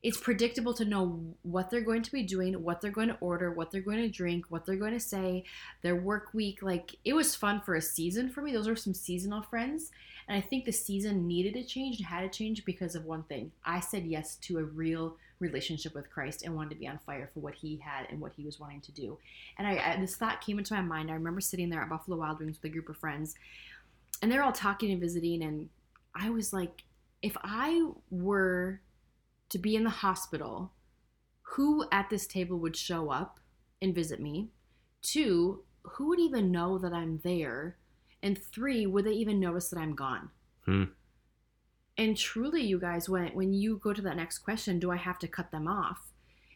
It's 0.02 0.18
predictable 0.18 0.74
to 0.74 0.84
know 0.84 1.36
what 1.44 1.70
they're 1.70 1.80
going 1.80 2.02
to 2.02 2.12
be 2.12 2.24
doing, 2.24 2.62
what 2.62 2.82
they're 2.82 2.92
going 2.92 3.08
to 3.08 3.18
order, 3.22 3.54
what 3.54 3.72
they're 3.72 3.82
going 3.82 4.02
to 4.02 4.10
drink, 4.10 4.48
what 4.50 4.66
they're 4.66 4.76
going 4.76 4.94
to 4.94 5.00
say, 5.00 5.46
their 5.82 5.96
work 5.96 6.34
week. 6.34 6.62
Like 6.62 6.96
it 7.06 7.14
was 7.14 7.36
fun 7.36 7.62
for 7.62 7.76
a 7.76 7.82
season 7.82 8.30
for 8.30 8.42
me. 8.42 8.52
Those 8.52 8.68
are 8.68 8.76
some 8.76 8.94
seasonal 8.94 9.44
friends. 9.44 9.92
And 10.28 10.38
I 10.38 10.42
think 10.42 10.66
the 10.66 10.74
season 10.74 11.28
needed 11.28 11.54
to 11.54 11.64
change 11.64 12.00
and 12.00 12.08
had 12.08 12.22
to 12.22 12.38
change 12.38 12.66
because 12.66 12.96
of 12.96 13.06
one 13.06 13.24
thing. 13.24 13.52
I 13.64 13.80
said 13.80 14.06
yes 14.06 14.36
to 14.38 14.58
a 14.58 14.64
real 14.64 15.16
relationship 15.44 15.94
with 15.94 16.10
Christ 16.10 16.44
and 16.44 16.56
wanted 16.56 16.72
to 16.72 16.76
be 16.78 16.88
on 16.88 17.00
fire 17.06 17.30
for 17.34 17.40
what 17.42 17.54
he 17.54 17.78
had 17.78 18.08
and 18.10 18.20
what 18.20 18.34
he 18.36 18.44
was 18.44 18.60
wanting 18.60 18.82
to 18.82 18.92
do. 18.92 19.20
And 19.58 19.68
I, 19.68 19.94
I, 19.94 19.98
this 20.00 20.16
thought 20.16 20.42
came 20.42 20.58
into 20.58 20.74
my 20.74 20.82
mind. 20.82 21.12
I 21.12 21.14
remember 21.14 21.42
sitting 21.42 21.70
there 21.70 21.82
at 21.82 21.90
Buffalo 21.90 22.18
Wild 22.18 22.40
Wings 22.40 22.58
with 22.62 22.72
a 22.72 22.74
group 22.74 22.90
of 22.90 22.98
friends, 22.98 23.36
and 24.22 24.32
they're 24.32 24.44
all 24.44 24.52
talking 24.52 24.92
and 24.92 25.02
visiting, 25.02 25.44
and 25.44 25.70
I 26.16 26.30
was 26.30 26.54
like, 26.54 26.84
if 27.22 27.36
I 27.44 27.90
were 28.10 28.82
to 29.50 29.58
be 29.58 29.76
in 29.76 29.84
the 29.84 29.90
hospital, 29.90 30.72
who 31.42 31.86
at 31.92 32.10
this 32.10 32.26
table 32.26 32.58
would 32.60 32.76
show 32.76 33.12
up 33.12 33.40
and 33.82 33.94
visit 33.94 34.20
me? 34.20 34.50
Two, 35.02 35.64
who 35.84 36.10
would 36.10 36.20
even 36.20 36.52
know 36.52 36.78
that 36.78 36.94
I'm 36.94 37.20
there? 37.24 37.78
And 38.22 38.42
three, 38.54 38.86
would 38.86 39.06
they 39.06 39.12
even 39.12 39.40
notice 39.40 39.70
that 39.70 39.80
I'm 39.80 39.96
gone? 39.96 40.30
Hmm. 40.66 40.84
And 41.98 42.18
truly, 42.18 42.64
you 42.64 42.80
guys, 42.80 43.08
when 43.08 43.28
when 43.34 43.54
you 43.54 43.78
go 43.78 43.94
to 43.94 44.02
that 44.02 44.18
next 44.18 44.40
question, 44.40 44.80
do 44.80 44.92
I 44.92 44.98
have 44.98 45.20
to 45.20 45.28
cut 45.28 45.52
them 45.52 45.68
off? 45.68 46.12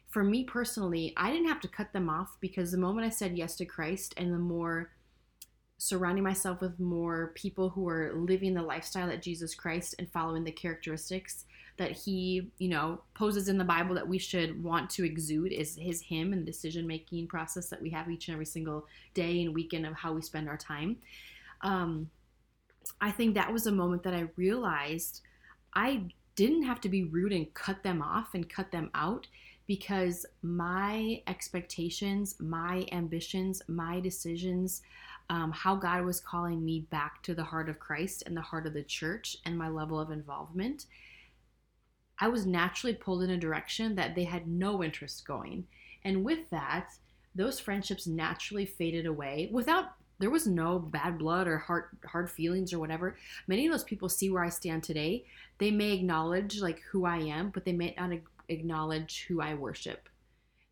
For 0.08 0.24
me 0.24 0.44
personally, 0.44 1.14
I 1.18 1.32
didn't 1.32 1.50
have 1.50 1.60
to 1.62 1.68
cut 1.68 1.94
them 1.94 2.10
off 2.10 2.38
because 2.40 2.72
the 2.72 2.78
moment 2.78 3.06
I 3.06 3.10
said 3.10 3.38
yes 3.38 3.56
to 3.58 3.66
Christ 3.66 4.14
and 4.18 4.34
the 4.34 4.40
more 4.40 4.92
surrounding 5.78 6.24
myself 6.24 6.60
with 6.60 6.80
more 6.80 7.34
people 7.36 7.70
who 7.70 7.88
are 7.88 8.14
living 8.16 8.54
the 8.54 8.62
lifestyle 8.62 9.08
that 9.08 9.22
Jesus 9.22 9.54
Christ 9.54 9.94
and 10.00 10.10
following 10.10 10.44
the 10.44 10.52
characteristics 10.52 11.46
that 11.78 11.92
he, 11.92 12.50
you 12.58 12.70
know, 12.70 13.02
poses 13.14 13.48
in 13.48 13.60
the 13.60 13.64
Bible 13.64 13.94
that 13.94 14.08
we 14.08 14.18
should 14.18 14.64
want 14.64 14.90
to 14.90 15.06
exude 15.06 15.52
is 15.52 15.76
his 15.76 16.02
him 16.02 16.34
and 16.34 16.42
the 16.42 16.52
decision 16.52 16.88
making 16.88 17.28
process 17.28 17.70
that 17.70 17.82
we 17.82 17.92
have 17.92 18.10
each 18.10 18.28
and 18.28 18.34
every 18.34 18.46
single 18.46 18.88
day 19.14 19.44
and 19.44 19.54
weekend 19.54 19.86
of 19.86 19.94
how 19.94 20.14
we 20.14 20.22
spend 20.22 20.50
our 20.50 20.58
time. 20.58 20.98
Um, 21.62 22.10
I 23.00 23.12
think 23.12 23.36
that 23.36 23.54
was 23.54 23.68
a 23.68 23.72
moment 23.72 24.02
that 24.04 24.16
I 24.16 24.30
realized 24.36 25.22
I 25.78 26.06
didn't 26.36 26.64
have 26.64 26.82
to 26.82 26.90
be 26.90 27.04
rude 27.04 27.32
and 27.32 27.54
cut 27.54 27.84
them 27.84 28.02
off 28.02 28.34
and 28.34 28.50
cut 28.50 28.72
them 28.72 28.90
out 28.96 29.28
because 29.68 30.26
my 30.42 31.22
expectations, 31.28 32.34
my 32.40 32.88
ambitions, 32.92 33.62
my 33.68 34.00
decisions, 34.00 34.82
um, 35.30 35.52
how 35.52 35.76
God 35.76 36.04
was 36.04 36.20
calling 36.20 36.66
me 36.66 36.88
back 36.90 37.22
to 37.24 37.36
the 37.36 37.44
heart 37.44 37.70
of 37.70 37.78
Christ 37.78 38.24
and 38.26 38.36
the 38.36 38.42
heart 38.42 38.66
of 38.66 38.74
the 38.74 38.82
church 38.82 39.38
and 39.46 39.56
my 39.56 39.70
level 39.70 40.00
of 40.00 40.10
involvement, 40.10 40.88
I 42.18 42.28
was 42.28 42.48
naturally 42.48 42.96
pulled 42.96 43.22
in 43.22 43.30
a 43.30 43.38
direction 43.38 43.94
that 43.96 44.16
they 44.16 44.24
had 44.24 44.48
no 44.48 44.84
interest 44.84 45.28
going. 45.28 45.68
And 46.04 46.26
with 46.26 46.50
that, 46.50 46.90
those 47.36 47.60
friendships 47.60 48.08
naturally 48.08 48.66
faded 48.66 49.06
away 49.06 49.50
without 49.52 49.92
there 50.20 50.30
was 50.30 50.48
no 50.48 50.80
bad 50.80 51.18
blood 51.18 51.48
or 51.48 51.58
hard 51.58 51.86
hard 52.06 52.30
feelings 52.30 52.74
or 52.74 52.80
whatever. 52.80 53.18
Many 53.48 53.68
of 53.68 53.72
those 53.72 53.84
people 53.84 54.10
see 54.10 54.30
where 54.30 54.44
I 54.44 54.50
stand 54.50 54.84
today. 54.84 55.26
They 55.58 55.72
may 55.72 55.92
acknowledge 55.92 56.60
like 56.60 56.82
who 56.92 57.06
I 57.06 57.18
am, 57.18 57.50
but 57.50 57.66
they 57.66 57.74
may 57.74 57.96
not 57.98 58.12
acknowledge 58.50 59.26
who 59.28 59.42
I 59.42 59.54
worship. 59.54 60.10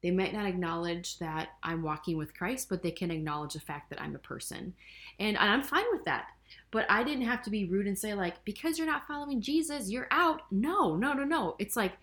They 0.06 0.12
might 0.12 0.34
not 0.34 0.46
acknowledge 0.46 1.18
that 1.18 1.50
I'm 1.64 1.82
walking 1.82 2.16
with 2.16 2.38
Christ, 2.38 2.70
but 2.70 2.84
they 2.84 2.92
can 2.92 3.10
acknowledge 3.10 3.54
the 3.54 3.60
fact 3.60 3.90
that 3.90 4.00
I'm 4.00 4.16
a 4.16 4.20
person. 4.20 4.76
And, 5.18 5.36
and 5.36 5.50
I'm 5.50 5.64
fine 5.64 5.86
with 5.92 6.06
that. 6.06 6.28
But 6.70 6.86
I 6.92 7.04
didn't 7.04 7.26
have 7.26 7.42
to 7.42 7.50
be 7.50 7.66
rude 7.66 7.88
and 7.88 7.98
say, 7.98 8.14
like, 8.14 8.46
because 8.46 8.78
you're 8.78 8.86
not 8.86 9.08
following 9.08 9.42
Jesus, 9.42 9.90
you're 9.90 10.08
out. 10.12 10.44
No, 10.52 10.96
no, 10.96 11.14
no, 11.14 11.24
no. 11.24 11.56
It's 11.58 11.76
like, 11.76 11.94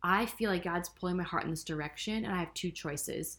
I 0.00 0.26
feel 0.26 0.48
like 0.48 0.62
God's 0.62 0.90
pulling 0.90 1.16
my 1.16 1.24
heart 1.24 1.42
in 1.42 1.50
this 1.50 1.64
direction, 1.64 2.24
and 2.24 2.32
I 2.32 2.38
have 2.38 2.54
two 2.54 2.70
choices. 2.70 3.38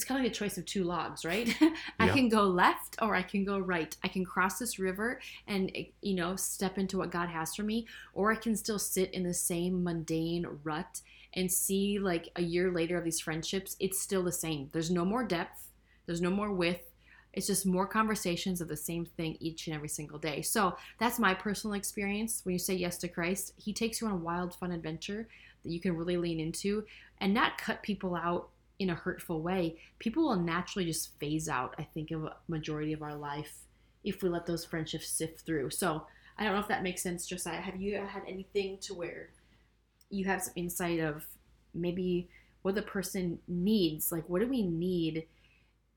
It's 0.00 0.08
kind 0.08 0.18
of 0.18 0.24
like 0.24 0.32
a 0.32 0.34
choice 0.34 0.56
of 0.56 0.64
two 0.64 0.84
logs, 0.84 1.26
right? 1.26 1.54
I 2.00 2.06
yeah. 2.06 2.14
can 2.14 2.30
go 2.30 2.44
left 2.44 2.96
or 3.02 3.14
I 3.14 3.20
can 3.20 3.44
go 3.44 3.58
right. 3.58 3.94
I 4.02 4.08
can 4.08 4.24
cross 4.24 4.58
this 4.58 4.78
river 4.78 5.20
and, 5.46 5.70
eh, 5.74 5.84
you 6.00 6.14
know, 6.14 6.36
step 6.36 6.78
into 6.78 6.96
what 6.96 7.10
God 7.10 7.28
has 7.28 7.54
for 7.54 7.64
me, 7.64 7.86
or 8.14 8.32
I 8.32 8.36
can 8.36 8.56
still 8.56 8.78
sit 8.78 9.12
in 9.12 9.24
the 9.24 9.34
same 9.34 9.84
mundane 9.84 10.46
rut 10.64 11.02
and 11.34 11.52
see, 11.52 11.98
like, 11.98 12.30
a 12.36 12.40
year 12.40 12.72
later 12.72 12.96
of 12.96 13.04
these 13.04 13.20
friendships, 13.20 13.76
it's 13.78 14.00
still 14.00 14.22
the 14.22 14.32
same. 14.32 14.70
There's 14.72 14.90
no 14.90 15.04
more 15.04 15.22
depth, 15.22 15.68
there's 16.06 16.22
no 16.22 16.30
more 16.30 16.50
width, 16.50 16.90
it's 17.34 17.46
just 17.46 17.66
more 17.66 17.86
conversations 17.86 18.62
of 18.62 18.68
the 18.68 18.78
same 18.78 19.04
thing 19.04 19.36
each 19.38 19.66
and 19.66 19.76
every 19.76 19.90
single 19.90 20.18
day. 20.18 20.40
So 20.40 20.78
that's 20.98 21.18
my 21.18 21.34
personal 21.34 21.74
experience. 21.74 22.40
When 22.44 22.54
you 22.54 22.58
say 22.58 22.72
yes 22.72 22.96
to 22.98 23.08
Christ, 23.08 23.52
He 23.58 23.74
takes 23.74 24.00
you 24.00 24.06
on 24.06 24.14
a 24.14 24.16
wild, 24.16 24.54
fun 24.54 24.72
adventure 24.72 25.28
that 25.62 25.70
you 25.70 25.78
can 25.78 25.94
really 25.94 26.16
lean 26.16 26.40
into 26.40 26.86
and 27.18 27.34
not 27.34 27.58
cut 27.58 27.82
people 27.82 28.16
out 28.16 28.48
in 28.80 28.90
a 28.90 28.94
hurtful 28.94 29.40
way. 29.40 29.78
People 30.00 30.24
will 30.24 30.36
naturally 30.36 30.86
just 30.86 31.16
phase 31.20 31.48
out, 31.48 31.74
I 31.78 31.84
think, 31.84 32.10
of 32.10 32.24
a 32.24 32.36
majority 32.48 32.92
of 32.92 33.02
our 33.02 33.14
life 33.14 33.60
if 34.02 34.22
we 34.22 34.28
let 34.28 34.46
those 34.46 34.64
friendships 34.64 35.08
sift 35.08 35.46
through. 35.46 35.70
So 35.70 36.04
I 36.36 36.44
don't 36.44 36.54
know 36.54 36.60
if 36.60 36.68
that 36.68 36.82
makes 36.82 37.02
sense, 37.02 37.26
Josiah. 37.26 37.60
Have 37.60 37.80
you 37.80 37.96
had 37.98 38.22
anything 38.26 38.78
to 38.82 38.94
where 38.94 39.30
you 40.08 40.24
have 40.24 40.42
some 40.42 40.54
insight 40.56 40.98
of 40.98 41.24
maybe 41.74 42.28
what 42.62 42.74
the 42.74 42.82
person 42.82 43.38
needs? 43.46 44.10
Like, 44.10 44.28
what 44.28 44.40
do 44.40 44.48
we 44.48 44.62
need? 44.62 45.26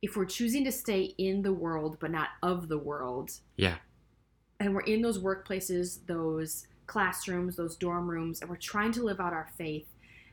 if 0.03 0.17
we're 0.17 0.25
choosing 0.25 0.65
to 0.65 0.71
stay 0.71 1.15
in 1.17 1.41
the 1.41 1.53
world 1.53 1.97
but 1.99 2.11
not 2.11 2.27
of 2.43 2.67
the 2.67 2.77
world. 2.77 3.31
Yeah. 3.55 3.75
And 4.59 4.75
we're 4.75 4.81
in 4.81 5.01
those 5.01 5.17
workplaces, 5.17 6.05
those 6.05 6.67
classrooms, 6.87 7.55
those 7.55 7.77
dorm 7.77 8.07
rooms, 8.07 8.41
and 8.41 8.49
we're 8.49 8.57
trying 8.57 8.91
to 8.91 9.03
live 9.03 9.21
out 9.21 9.31
our 9.31 9.49
faith 9.57 9.87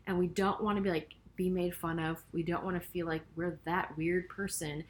and 0.07 0.19
we 0.19 0.27
don't 0.27 0.61
want 0.63 0.77
to 0.77 0.83
be 0.83 0.91
like 0.91 1.15
be 1.37 1.51
made 1.51 1.75
fun 1.75 1.99
of. 1.99 2.23
We 2.33 2.43
don't 2.43 2.65
want 2.65 2.81
to 2.81 2.89
feel 2.89 3.07
like 3.07 3.23
we're 3.37 3.59
that 3.65 3.97
weird 3.97 4.29
person 4.29 4.85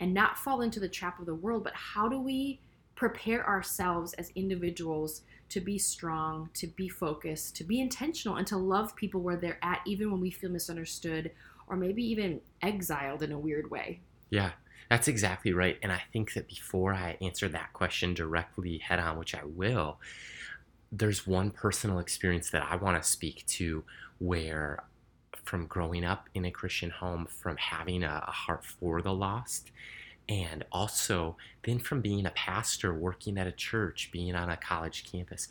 and 0.00 0.12
not 0.12 0.38
fall 0.38 0.62
into 0.62 0.80
the 0.80 0.88
trap 0.88 1.20
of 1.20 1.26
the 1.26 1.34
world, 1.34 1.64
but 1.64 1.74
how 1.74 2.08
do 2.08 2.18
we 2.18 2.60
prepare 2.94 3.46
ourselves 3.46 4.12
as 4.14 4.30
individuals 4.34 5.22
to 5.48 5.60
be 5.60 5.78
strong, 5.78 6.50
to 6.54 6.66
be 6.66 6.88
focused, 6.88 7.56
to 7.56 7.64
be 7.64 7.80
intentional, 7.80 8.36
and 8.36 8.46
to 8.46 8.56
love 8.56 8.96
people 8.96 9.20
where 9.20 9.36
they're 9.36 9.58
at, 9.62 9.80
even 9.86 10.10
when 10.10 10.20
we 10.20 10.30
feel 10.30 10.50
misunderstood 10.50 11.30
or 11.66 11.76
maybe 11.76 12.02
even 12.04 12.40
exiled 12.62 13.22
in 13.22 13.32
a 13.32 13.38
weird 13.38 13.70
way? 13.70 14.00
Yeah, 14.30 14.52
that's 14.88 15.08
exactly 15.08 15.52
right. 15.52 15.78
And 15.82 15.92
I 15.92 16.02
think 16.12 16.34
that 16.34 16.48
before 16.48 16.94
I 16.94 17.16
answer 17.20 17.48
that 17.48 17.72
question 17.72 18.14
directly 18.14 18.78
head 18.78 18.98
on, 18.98 19.18
which 19.18 19.34
I 19.34 19.44
will, 19.44 19.98
there's 20.90 21.26
one 21.26 21.50
personal 21.50 21.98
experience 21.98 22.50
that 22.50 22.66
I 22.70 22.76
want 22.76 23.02
to 23.02 23.08
speak 23.08 23.46
to 23.46 23.84
where 24.18 24.84
from 25.42 25.66
growing 25.66 26.04
up 26.04 26.28
in 26.34 26.44
a 26.44 26.50
Christian 26.50 26.90
home, 26.90 27.26
from 27.26 27.56
having 27.56 28.02
a, 28.02 28.24
a, 28.26 28.30
heart 28.30 28.64
for 28.64 29.02
the 29.02 29.12
lost, 29.12 29.70
and 30.28 30.64
also 30.70 31.36
then 31.64 31.78
from 31.78 32.00
being 32.00 32.26
a 32.26 32.30
pastor, 32.30 32.94
working 32.94 33.36
at 33.38 33.46
a 33.46 33.52
church, 33.52 34.10
being 34.12 34.34
on 34.34 34.48
a 34.50 34.56
college 34.56 35.10
campus, 35.10 35.48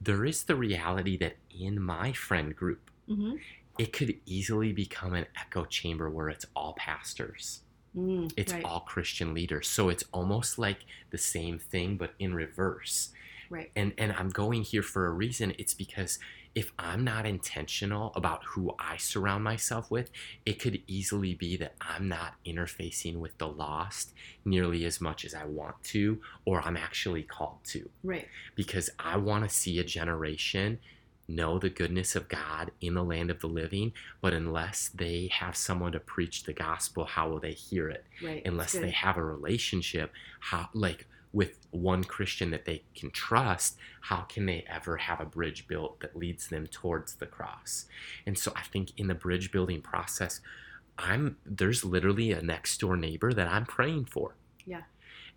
there 0.00 0.24
is 0.24 0.44
the 0.44 0.56
reality 0.56 1.16
that 1.18 1.36
in 1.58 1.80
my 1.80 2.12
friend 2.12 2.54
group, 2.54 2.90
mm-hmm. 3.08 3.36
it 3.78 3.92
could 3.92 4.14
easily 4.26 4.72
become 4.72 5.14
an 5.14 5.26
echo 5.38 5.64
chamber 5.64 6.08
where 6.08 6.28
it's 6.28 6.46
all 6.54 6.74
pastors. 6.78 7.60
Mm, 7.96 8.30
it's 8.36 8.52
right. 8.52 8.64
all 8.64 8.80
Christian 8.80 9.32
leaders. 9.32 9.68
So 9.68 9.88
it's 9.88 10.04
almost 10.12 10.58
like 10.58 10.80
the 11.10 11.18
same 11.18 11.58
thing, 11.58 11.96
but 11.96 12.12
in 12.18 12.34
reverse. 12.34 13.10
Right. 13.48 13.70
And 13.74 13.92
and 13.96 14.12
I'm 14.12 14.28
going 14.28 14.62
here 14.62 14.82
for 14.82 15.06
a 15.06 15.10
reason. 15.10 15.54
It's 15.58 15.72
because 15.72 16.18
if 16.56 16.72
I'm 16.78 17.04
not 17.04 17.26
intentional 17.26 18.12
about 18.16 18.42
who 18.42 18.74
I 18.78 18.96
surround 18.96 19.44
myself 19.44 19.90
with, 19.90 20.10
it 20.46 20.58
could 20.58 20.80
easily 20.86 21.34
be 21.34 21.54
that 21.58 21.74
I'm 21.82 22.08
not 22.08 22.32
interfacing 22.46 23.18
with 23.18 23.36
the 23.36 23.46
lost 23.46 24.14
nearly 24.42 24.86
as 24.86 24.98
much 24.98 25.26
as 25.26 25.34
I 25.34 25.44
want 25.44 25.84
to, 25.84 26.18
or 26.46 26.62
I'm 26.62 26.78
actually 26.78 27.24
called 27.24 27.58
to. 27.64 27.90
Right. 28.02 28.26
Because 28.54 28.88
I 28.98 29.18
want 29.18 29.46
to 29.46 29.54
see 29.54 29.78
a 29.78 29.84
generation 29.84 30.78
know 31.28 31.58
the 31.58 31.68
goodness 31.68 32.16
of 32.16 32.28
God 32.28 32.70
in 32.80 32.94
the 32.94 33.04
land 33.04 33.30
of 33.30 33.40
the 33.40 33.48
living, 33.48 33.92
but 34.22 34.32
unless 34.32 34.88
they 34.88 35.28
have 35.32 35.56
someone 35.56 35.92
to 35.92 36.00
preach 36.00 36.44
the 36.44 36.54
gospel, 36.54 37.04
how 37.04 37.28
will 37.28 37.40
they 37.40 37.52
hear 37.52 37.90
it? 37.90 38.06
Right. 38.22 38.42
Unless 38.46 38.72
they 38.72 38.90
have 38.92 39.18
a 39.18 39.24
relationship, 39.24 40.10
how 40.40 40.70
like 40.72 41.06
with 41.36 41.66
one 41.70 42.02
Christian 42.02 42.50
that 42.50 42.64
they 42.64 42.82
can 42.94 43.10
trust, 43.10 43.76
how 44.00 44.22
can 44.22 44.46
they 44.46 44.64
ever 44.66 44.96
have 44.96 45.20
a 45.20 45.26
bridge 45.26 45.68
built 45.68 46.00
that 46.00 46.16
leads 46.16 46.48
them 46.48 46.66
towards 46.66 47.16
the 47.16 47.26
cross? 47.26 47.84
And 48.26 48.38
so 48.38 48.54
I 48.56 48.62
think 48.62 48.92
in 48.96 49.08
the 49.08 49.14
bridge 49.14 49.52
building 49.52 49.82
process, 49.82 50.40
I'm 50.96 51.36
there's 51.44 51.84
literally 51.84 52.32
a 52.32 52.40
next 52.40 52.80
door 52.80 52.96
neighbor 52.96 53.34
that 53.34 53.48
I'm 53.48 53.66
praying 53.66 54.06
for. 54.06 54.34
Yeah. 54.64 54.84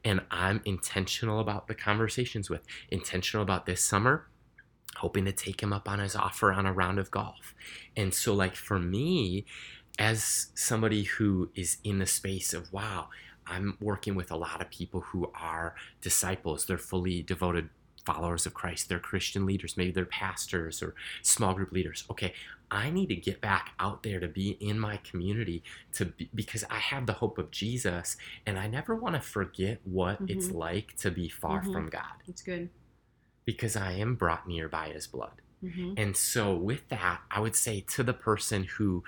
And 0.06 0.22
I'm 0.32 0.62
intentional 0.64 1.42
about 1.42 1.68
the 1.68 1.76
conversations 1.76 2.50
with, 2.50 2.62
intentional 2.90 3.44
about 3.44 3.66
this 3.66 3.84
summer 3.84 4.28
hoping 4.96 5.26
to 5.26 5.34
take 5.34 5.62
him 5.62 5.74
up 5.74 5.90
on 5.90 6.00
his 6.00 6.16
offer 6.16 6.54
on 6.54 6.66
a 6.66 6.72
round 6.72 6.98
of 6.98 7.12
golf. 7.12 7.54
And 7.98 8.14
so, 8.14 8.34
like, 8.34 8.56
for 8.56 8.80
me, 8.80 9.46
as 9.98 10.48
somebody 10.56 11.04
who 11.04 11.52
is 11.56 11.78
in 11.84 12.00
the 12.00 12.06
space 12.06 12.54
of, 12.54 12.72
wow, 12.72 13.10
I'm 13.50 13.78
working 13.80 14.16
with 14.16 14.32
a 14.32 14.38
lot 14.38 14.62
of 14.62 14.70
people 14.70 15.02
who 15.02 15.32
are 15.36 15.76
disciples, 16.02 16.66
they're 16.66 16.78
fully 16.78 17.22
devoted 17.22 17.70
followers 18.06 18.46
of 18.46 18.54
Christ, 18.54 18.90
they're 18.90 19.00
Christian 19.00 19.46
leaders, 19.46 19.78
maybe 19.78 19.92
they're 19.92 20.06
pastors 20.06 20.82
or 20.82 20.96
small 21.22 21.54
group 21.54 21.72
leaders. 21.72 22.06
Okay, 22.10 22.34
I 22.72 22.90
need 22.90 23.08
to 23.10 23.16
get 23.16 23.42
back 23.42 23.74
out 23.80 24.04
there 24.04 24.20
to 24.20 24.28
be 24.28 24.52
in 24.60 24.80
my 24.80 24.98
community 24.98 25.64
to 25.94 26.06
be, 26.06 26.30
because 26.34 26.64
I 26.70 26.78
have 26.78 27.06
the 27.06 27.14
hope 27.14 27.38
of 27.38 27.52
Jesus 27.52 28.18
and 28.46 28.60
I 28.60 28.68
never 28.68 28.96
want 28.96 29.16
to 29.16 29.22
forget 29.22 29.80
what 29.84 30.16
mm-hmm. 30.16 30.38
it's 30.38 30.52
like 30.52 30.96
to 30.98 31.12
be 31.12 31.30
far 31.30 31.62
mm-hmm. 31.62 31.74
from 31.74 31.90
God. 31.90 32.24
It's 32.28 32.42
good 32.42 32.70
because 33.46 33.76
I 33.76 33.94
am 33.94 34.16
brought 34.16 34.48
near 34.48 34.70
by 34.70 34.90
his 34.90 35.08
blood. 35.08 35.42
Mm-hmm. 35.64 35.94
And 35.98 36.16
so, 36.16 36.56
with 36.56 36.88
that, 36.90 37.22
I 37.32 37.40
would 37.40 37.56
say 37.56 37.82
to 37.96 38.04
the 38.04 38.14
person 38.14 38.64
who 38.64 39.04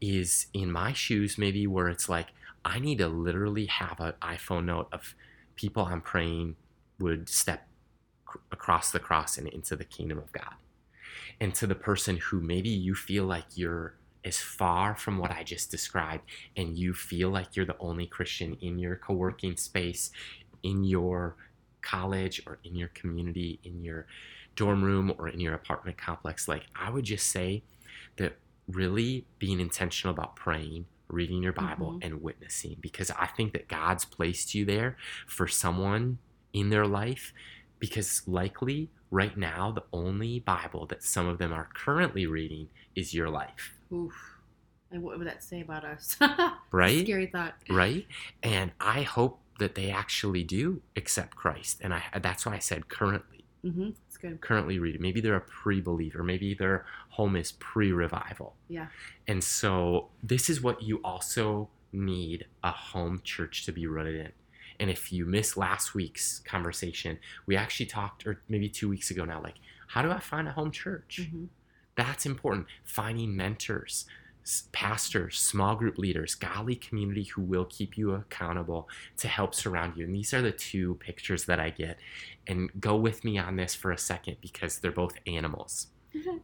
is 0.00 0.46
in 0.52 0.70
my 0.70 0.92
shoes, 0.92 1.38
maybe 1.38 1.66
where 1.66 1.88
it's 1.88 2.08
like, 2.08 2.28
I 2.64 2.78
need 2.78 2.98
to 2.98 3.08
literally 3.08 3.66
have 3.66 4.00
an 4.00 4.14
iPhone 4.22 4.64
note 4.66 4.88
of 4.92 5.14
people 5.56 5.84
I'm 5.84 6.00
praying 6.00 6.56
would 6.98 7.28
step 7.28 7.66
across 8.50 8.90
the 8.90 9.00
cross 9.00 9.38
and 9.38 9.46
into 9.48 9.76
the 9.76 9.84
kingdom 9.84 10.18
of 10.18 10.32
God. 10.32 10.54
And 11.40 11.54
to 11.56 11.66
the 11.66 11.74
person 11.74 12.16
who 12.16 12.40
maybe 12.40 12.68
you 12.68 12.94
feel 12.94 13.24
like 13.24 13.44
you're 13.54 13.94
as 14.24 14.38
far 14.38 14.96
from 14.96 15.18
what 15.18 15.30
I 15.30 15.42
just 15.42 15.70
described, 15.70 16.24
and 16.56 16.78
you 16.78 16.94
feel 16.94 17.28
like 17.28 17.54
you're 17.54 17.66
the 17.66 17.76
only 17.78 18.06
Christian 18.06 18.56
in 18.60 18.78
your 18.78 18.96
co 18.96 19.12
working 19.12 19.56
space, 19.56 20.10
in 20.62 20.84
your 20.84 21.36
college, 21.82 22.40
or 22.46 22.58
in 22.64 22.74
your 22.74 22.88
community, 22.88 23.60
in 23.64 23.84
your 23.84 24.06
dorm 24.56 24.82
room, 24.82 25.12
or 25.18 25.28
in 25.28 25.40
your 25.40 25.54
apartment 25.54 25.98
complex, 25.98 26.48
like 26.48 26.62
I 26.74 26.90
would 26.90 27.04
just 27.04 27.26
say 27.26 27.62
that 28.16 28.38
really 28.66 29.26
being 29.38 29.60
intentional 29.60 30.14
about 30.14 30.36
praying, 30.36 30.86
reading 31.08 31.42
your 31.42 31.52
Bible, 31.52 31.92
mm-hmm. 31.92 32.06
and 32.06 32.22
witnessing, 32.22 32.76
because 32.80 33.10
I 33.10 33.26
think 33.26 33.52
that 33.52 33.68
God's 33.68 34.04
placed 34.04 34.54
you 34.54 34.64
there 34.64 34.96
for 35.26 35.46
someone 35.46 36.18
in 36.52 36.70
their 36.70 36.86
life, 36.86 37.32
because 37.78 38.22
likely 38.26 38.90
right 39.10 39.36
now 39.36 39.70
the 39.70 39.84
only 39.92 40.40
Bible 40.40 40.86
that 40.86 41.02
some 41.02 41.26
of 41.26 41.38
them 41.38 41.52
are 41.52 41.68
currently 41.74 42.26
reading 42.26 42.68
is 42.96 43.14
your 43.14 43.28
life. 43.28 43.74
Oof. 43.92 44.12
And 44.90 45.02
what 45.02 45.18
would 45.18 45.26
that 45.26 45.42
say 45.42 45.60
about 45.60 45.84
us? 45.84 46.16
right? 46.72 47.04
Scary 47.04 47.26
thought. 47.26 47.54
Right? 47.68 48.06
And 48.42 48.72
I 48.80 49.02
hope 49.02 49.40
that 49.58 49.74
they 49.74 49.90
actually 49.90 50.42
do 50.42 50.82
accept 50.96 51.36
Christ. 51.36 51.78
And 51.80 51.94
I 51.94 52.02
that's 52.20 52.46
why 52.46 52.54
I 52.54 52.58
said 52.58 52.88
currently. 52.88 53.44
Mm-hmm. 53.64 53.90
Good. 54.24 54.40
Currently 54.40 54.78
reading. 54.78 55.02
Maybe 55.02 55.20
they're 55.20 55.36
a 55.36 55.40
pre-believer. 55.40 56.22
Maybe 56.22 56.54
their 56.54 56.86
home 57.10 57.36
is 57.36 57.52
pre-revival. 57.52 58.56
Yeah. 58.68 58.86
And 59.28 59.44
so 59.44 60.08
this 60.22 60.48
is 60.48 60.62
what 60.62 60.82
you 60.82 61.00
also 61.04 61.68
need 61.92 62.46
a 62.62 62.70
home 62.70 63.20
church 63.22 63.66
to 63.66 63.72
be 63.72 63.86
rooted 63.86 64.14
in. 64.14 64.32
And 64.80 64.90
if 64.90 65.12
you 65.12 65.26
missed 65.26 65.58
last 65.58 65.94
week's 65.94 66.38
conversation, 66.38 67.18
we 67.44 67.54
actually 67.54 67.84
talked, 67.84 68.26
or 68.26 68.40
maybe 68.48 68.70
two 68.70 68.88
weeks 68.88 69.10
ago 69.10 69.26
now, 69.26 69.42
like, 69.42 69.56
how 69.88 70.00
do 70.00 70.10
I 70.10 70.20
find 70.20 70.48
a 70.48 70.52
home 70.52 70.70
church? 70.70 71.20
Mm-hmm. 71.22 71.44
That's 71.94 72.24
important. 72.24 72.66
Finding 72.82 73.36
mentors, 73.36 74.06
pastors, 74.72 75.38
small 75.38 75.74
group 75.74 75.96
leaders, 75.98 76.34
godly 76.34 76.76
community 76.76 77.24
who 77.24 77.42
will 77.42 77.64
keep 77.64 77.96
you 77.96 78.12
accountable 78.12 78.88
to 79.16 79.28
help 79.28 79.54
surround 79.54 79.96
you. 79.96 80.04
And 80.04 80.14
these 80.14 80.34
are 80.34 80.42
the 80.42 80.52
two 80.52 80.94
pictures 80.96 81.46
that 81.46 81.58
I 81.58 81.70
get. 81.70 81.98
And 82.46 82.70
go 82.78 82.96
with 82.96 83.24
me 83.24 83.38
on 83.38 83.56
this 83.56 83.74
for 83.74 83.90
a 83.90 83.98
second 83.98 84.36
because 84.40 84.78
they're 84.78 84.92
both 84.92 85.14
animals. 85.26 85.88
Mm-hmm. 86.14 86.38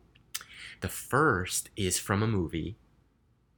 The 0.80 0.88
first 0.88 1.71
is 1.76 1.99
from 1.99 2.23
a 2.23 2.26
movie. 2.26 2.78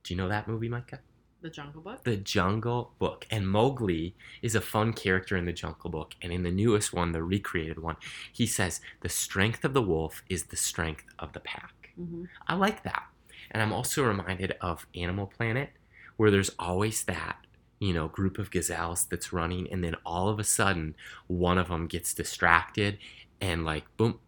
Do 0.03 0.13
you 0.13 0.19
know 0.19 0.29
that 0.29 0.49
movie, 0.49 0.69
Micah? 0.69 1.01
The 1.41 1.51
Jungle 1.51 1.83
Book? 1.83 2.05
The 2.05 2.17
Jungle 2.17 2.93
Book. 2.99 3.27
And 3.31 3.49
Mowgli 3.49 4.15
is 4.43 4.55
a 4.55 4.61
fun 4.61 4.93
character 4.93 5.37
in 5.37 5.45
the 5.45 5.53
Jungle 5.53 5.91
Book. 5.91 6.15
And 6.23 6.33
in 6.33 6.43
the 6.43 6.51
newest 6.51 6.93
one, 6.93 7.13
the 7.13 7.23
recreated 7.23 7.81
one, 7.81 7.97
he 8.33 8.47
says, 8.47 8.81
The 9.01 9.09
strength 9.09 9.65
of 9.65 9.75
the 9.75 9.83
wolf 9.83 10.23
is 10.29 10.45
the 10.45 10.57
strength 10.57 11.05
of 11.19 11.33
the 11.33 11.41
pack. 11.41 11.91
Mm-hmm. 12.01 12.25
I 12.47 12.55
like 12.55 12.83
that. 12.85 13.05
And 13.53 13.63
I'm 13.63 13.73
also 13.73 14.03
reminded 14.03 14.57
of 14.61 14.87
Animal 14.95 15.27
Planet, 15.27 15.71
where 16.17 16.31
there's 16.31 16.51
always 16.59 17.05
that, 17.05 17.37
you 17.79 17.93
know, 17.93 18.09
group 18.09 18.39
of 18.39 18.51
gazelles 18.51 19.05
that's 19.05 19.33
running, 19.33 19.71
and 19.71 19.85
then 19.85 19.95
all 20.05 20.29
of 20.29 20.39
a 20.39 20.45
sudden, 20.45 20.97
one 21.27 21.59
of 21.59 21.69
them 21.69 21.87
gets 21.87 22.15
distracted 22.15 22.99
and, 23.41 23.65
like, 23.65 23.85
boom, 23.97 24.19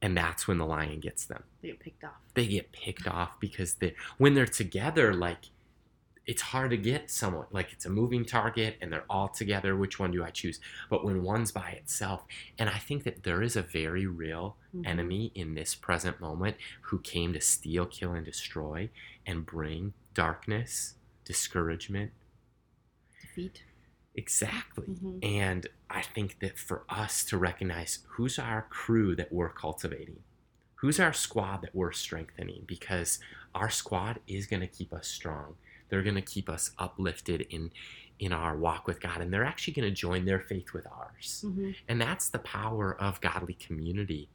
and 0.00 0.16
that's 0.16 0.48
when 0.48 0.58
the 0.58 0.66
lion 0.66 1.00
gets 1.00 1.26
them. 1.26 1.42
They 1.60 1.68
get 1.68 1.80
picked 1.80 2.04
off. 2.04 2.20
They 2.34 2.46
get 2.46 2.72
picked 2.72 3.06
off 3.06 3.38
because 3.38 3.74
they, 3.74 3.94
when 4.18 4.34
they're 4.34 4.46
together, 4.46 5.12
like, 5.12 5.50
it's 6.26 6.42
hard 6.42 6.70
to 6.70 6.76
get 6.76 7.10
someone 7.10 7.46
like 7.50 7.72
it's 7.72 7.84
a 7.84 7.90
moving 7.90 8.24
target 8.24 8.76
and 8.80 8.92
they're 8.92 9.04
all 9.10 9.28
together 9.28 9.76
which 9.76 9.98
one 9.98 10.10
do 10.10 10.24
i 10.24 10.30
choose? 10.30 10.60
But 10.88 11.04
when 11.04 11.22
one's 11.22 11.52
by 11.52 11.70
itself 11.70 12.24
and 12.58 12.68
i 12.68 12.78
think 12.78 13.04
that 13.04 13.22
there 13.22 13.42
is 13.42 13.56
a 13.56 13.62
very 13.62 14.06
real 14.06 14.56
mm-hmm. 14.74 14.86
enemy 14.86 15.32
in 15.34 15.54
this 15.54 15.74
present 15.74 16.20
moment 16.20 16.56
who 16.82 16.98
came 17.00 17.32
to 17.32 17.40
steal 17.40 17.86
kill 17.86 18.12
and 18.12 18.24
destroy 18.24 18.90
and 19.26 19.46
bring 19.46 19.94
darkness 20.12 20.94
discouragement. 21.24 22.12
Defeat. 23.20 23.62
Exactly. 24.14 24.86
Mm-hmm. 24.86 25.18
and 25.22 25.66
i 25.90 26.02
think 26.02 26.38
that 26.40 26.58
for 26.58 26.84
us 26.88 27.24
to 27.24 27.36
recognize 27.36 27.98
who's 28.10 28.38
our 28.38 28.66
crew 28.70 29.16
that 29.16 29.32
we're 29.32 29.48
cultivating 29.48 30.20
who's 30.76 31.00
our 31.00 31.12
squad 31.12 31.62
that 31.62 31.74
we're 31.74 31.92
strengthening 31.92 32.62
because 32.66 33.18
our 33.54 33.70
squad 33.70 34.20
is 34.28 34.46
going 34.46 34.60
to 34.60 34.66
keep 34.66 34.92
us 34.92 35.08
strong 35.08 35.56
they're 35.88 36.02
going 36.02 36.14
to 36.14 36.22
keep 36.22 36.48
us 36.48 36.70
uplifted 36.78 37.46
in 37.50 37.70
in 38.20 38.32
our 38.32 38.56
walk 38.56 38.86
with 38.86 39.00
God, 39.00 39.20
and 39.20 39.32
they're 39.32 39.44
actually 39.44 39.74
going 39.74 39.88
to 39.88 39.94
join 39.94 40.24
their 40.24 40.38
faith 40.38 40.72
with 40.72 40.86
ours. 40.86 41.44
Mm-hmm. 41.46 41.72
And 41.88 42.00
that's 42.00 42.28
the 42.28 42.38
power 42.38 42.96
of 43.00 43.20
godly 43.20 43.54
community. 43.54 44.28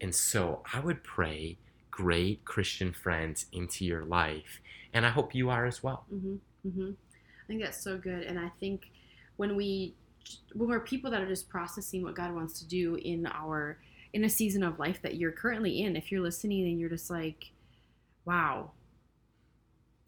And 0.00 0.14
so 0.14 0.62
I 0.72 0.80
would 0.80 1.04
pray 1.04 1.58
great 1.90 2.44
Christian 2.44 2.92
friends 2.92 3.46
into 3.52 3.84
your 3.84 4.04
life, 4.04 4.60
and 4.94 5.04
I 5.04 5.10
hope 5.10 5.34
you 5.34 5.50
are 5.50 5.66
as 5.66 5.82
well. 5.82 6.04
Mm-hmm. 6.12 6.36
Mm-hmm. 6.66 6.90
I 6.90 7.46
think 7.46 7.62
that's 7.62 7.82
so 7.82 7.98
good, 7.98 8.22
and 8.22 8.38
I 8.38 8.50
think 8.60 8.90
when 9.36 9.56
we 9.56 9.94
when 10.54 10.68
we're 10.68 10.80
people 10.80 11.10
that 11.10 11.22
are 11.22 11.28
just 11.28 11.48
processing 11.48 12.02
what 12.02 12.14
God 12.14 12.34
wants 12.34 12.58
to 12.60 12.68
do 12.68 12.96
in 12.96 13.26
our 13.26 13.78
in 14.12 14.24
a 14.24 14.28
season 14.28 14.62
of 14.62 14.78
life 14.78 15.00
that 15.02 15.16
you're 15.16 15.32
currently 15.32 15.82
in, 15.82 15.96
if 15.96 16.10
you're 16.10 16.22
listening 16.22 16.66
and 16.66 16.80
you're 16.80 16.88
just 16.88 17.10
like, 17.10 17.52
wow, 18.24 18.70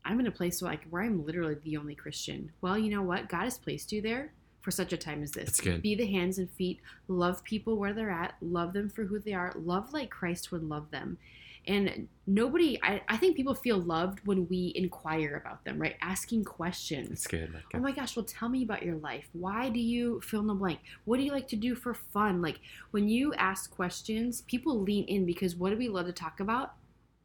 I'm 0.04 0.20
in 0.20 0.26
a 0.26 0.32
place 0.32 0.62
where 0.62 0.70
like 0.70 0.84
where 0.90 1.02
I'm 1.02 1.24
literally 1.24 1.56
the 1.62 1.76
only 1.76 1.94
Christian. 1.94 2.52
Well, 2.60 2.78
you 2.78 2.90
know 2.90 3.02
what? 3.02 3.28
God 3.28 3.44
has 3.44 3.58
placed 3.58 3.92
you 3.92 4.00
there 4.00 4.32
for 4.60 4.70
such 4.70 4.92
a 4.92 4.96
time 4.96 5.22
as 5.22 5.32
this. 5.32 5.46
That's 5.46 5.60
good. 5.60 5.82
Be 5.82 5.94
the 5.94 6.06
hands 6.06 6.38
and 6.38 6.50
feet. 6.50 6.80
Love 7.08 7.42
people 7.44 7.76
where 7.76 7.92
they're 7.92 8.10
at. 8.10 8.34
Love 8.40 8.72
them 8.72 8.88
for 8.88 9.04
who 9.04 9.18
they 9.18 9.32
are. 9.32 9.52
Love 9.56 9.92
like 9.92 10.10
Christ 10.10 10.52
would 10.52 10.62
love 10.62 10.90
them. 10.90 11.18
And 11.66 12.08
nobody, 12.26 12.78
I, 12.82 13.02
I 13.08 13.18
think 13.18 13.36
people 13.36 13.54
feel 13.54 13.78
loved 13.78 14.20
when 14.26 14.48
we 14.48 14.72
inquire 14.74 15.36
about 15.36 15.62
them, 15.64 15.78
right? 15.78 15.94
Asking 16.00 16.42
questions. 16.44 17.08
That's 17.08 17.26
good. 17.26 17.52
Micah. 17.52 17.64
Oh 17.74 17.78
my 17.80 17.92
gosh, 17.92 18.16
well, 18.16 18.24
tell 18.24 18.48
me 18.48 18.62
about 18.62 18.82
your 18.82 18.96
life. 18.96 19.28
Why 19.34 19.68
do 19.68 19.78
you 19.78 20.22
fill 20.22 20.40
in 20.40 20.46
the 20.46 20.54
blank? 20.54 20.80
What 21.04 21.18
do 21.18 21.22
you 21.22 21.32
like 21.32 21.48
to 21.48 21.56
do 21.56 21.74
for 21.74 21.92
fun? 21.92 22.40
Like 22.40 22.60
when 22.92 23.08
you 23.08 23.34
ask 23.34 23.70
questions, 23.70 24.40
people 24.42 24.80
lean 24.80 25.04
in 25.04 25.26
because 25.26 25.54
what 25.54 25.70
do 25.70 25.76
we 25.76 25.88
love 25.88 26.06
to 26.06 26.12
talk 26.12 26.40
about? 26.40 26.74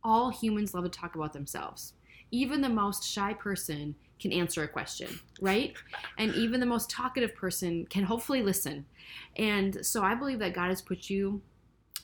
All 0.04 0.30
humans 0.30 0.74
love 0.74 0.84
to 0.84 0.90
talk 0.90 1.16
about 1.16 1.32
themselves 1.32 1.94
even 2.32 2.62
the 2.62 2.70
most 2.70 3.04
shy 3.04 3.34
person 3.34 3.96
can 4.20 4.32
answer 4.32 4.64
a 4.64 4.68
question, 4.68 5.20
right? 5.42 5.74
And 6.18 6.34
even 6.36 6.60
the 6.60 6.66
most 6.66 6.90
talkative 6.90 7.36
person 7.36 7.86
can 7.86 8.04
hopefully 8.04 8.42
listen. 8.42 8.86
And 9.36 9.86
so 9.86 10.04
I 10.04 10.16
believe 10.16 10.40
that 10.40 10.54
God 10.54 10.70
has 10.70 10.82
put 10.82 11.10
you 11.10 11.42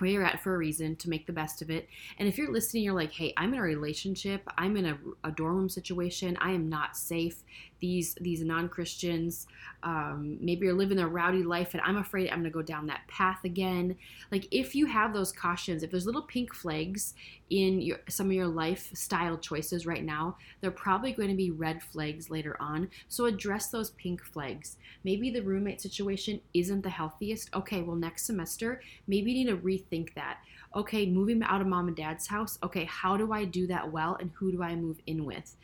where 0.02 0.10
you're 0.10 0.26
at 0.26 0.42
for 0.42 0.56
a 0.56 0.58
reason 0.58 0.96
to 0.98 1.10
make 1.10 1.28
the 1.28 1.34
best 1.34 1.62
of 1.62 1.70
it. 1.70 1.88
And 2.18 2.28
if 2.28 2.38
you're 2.38 2.52
listening, 2.52 2.84
you're 2.84 2.96
like, 2.96 3.12
hey, 3.12 3.34
I'm 3.38 3.54
in 3.54 3.60
a 3.60 3.64
relationship, 3.64 4.42
I'm 4.58 4.76
in 4.76 4.86
a, 4.86 4.98
a 5.24 5.32
dorm 5.32 5.56
room 5.56 5.70
situation, 5.70 6.38
I 6.42 6.52
am 6.52 6.70
not 6.70 6.98
safe. 6.98 7.44
These 7.80 8.14
these 8.22 8.44
non-Christians, 8.44 9.48
um, 9.82 10.38
maybe 10.40 10.68
you're 10.68 10.76
living 10.76 11.00
a 11.00 11.08
rowdy 11.08 11.42
life, 11.42 11.74
and 11.74 11.82
I'm 11.84 11.98
afraid 11.98 12.30
I'm 12.30 12.40
gonna 12.40 12.52
go 12.52 12.62
down 12.62 12.86
that 12.88 13.08
path 13.08 13.44
again. 13.44 13.98
Like 14.32 14.48
if 14.52 14.76
you 14.76 14.86
have 14.86 15.14
those 15.14 15.32
cautions, 15.32 15.82
if 15.82 15.90
there's 15.90 16.06
little 16.06 16.22
pink 16.22 16.54
flags 16.54 17.16
in 17.52 17.82
your 17.82 18.00
some 18.08 18.28
of 18.28 18.34
your 18.34 18.48
lifestyle 18.48 19.38
choices 19.38 19.86
right 19.86 20.04
now, 20.04 20.38
they're 20.62 20.72
probably 20.72 21.12
going 21.12 21.30
to 21.30 21.36
be 21.36 21.52
red 21.52 21.84
flags 21.84 22.30
later 22.30 22.56
on. 22.62 22.90
So 23.10 23.26
address 23.26 23.68
those 23.68 23.90
pink 23.92 24.24
flags. 24.24 24.78
Maybe 25.04 25.30
the 25.30 25.42
roommate 25.42 25.82
situation 25.82 26.40
isn't 26.54 26.82
the 26.82 26.90
healthiest. 26.90 27.54
Okay, 27.54 27.82
well 27.82 27.98
next 27.98 28.26
semester, 28.26 28.82
maybe 29.08 29.32
you 29.32 29.44
need 29.44 29.52
to 29.52 29.58
rethink 29.58 29.91
that. 30.16 30.40
Okay, 30.76 31.06
moving 31.06 31.44
out 31.44 31.62
of 31.62 31.68
mom 31.68 31.88
and 31.88 31.96
dad's 31.96 32.28
house. 32.28 32.58
Okay, 32.64 32.86
how 32.86 33.18
do 33.18 33.32
I 33.34 33.46
do 33.46 33.68
that 33.68 33.92
well 33.92 34.16
and 34.20 34.32
who 34.36 34.52
do 34.52 34.64
I 34.64 34.76
move 34.76 35.00
in 35.06 35.26
with? 35.26 35.56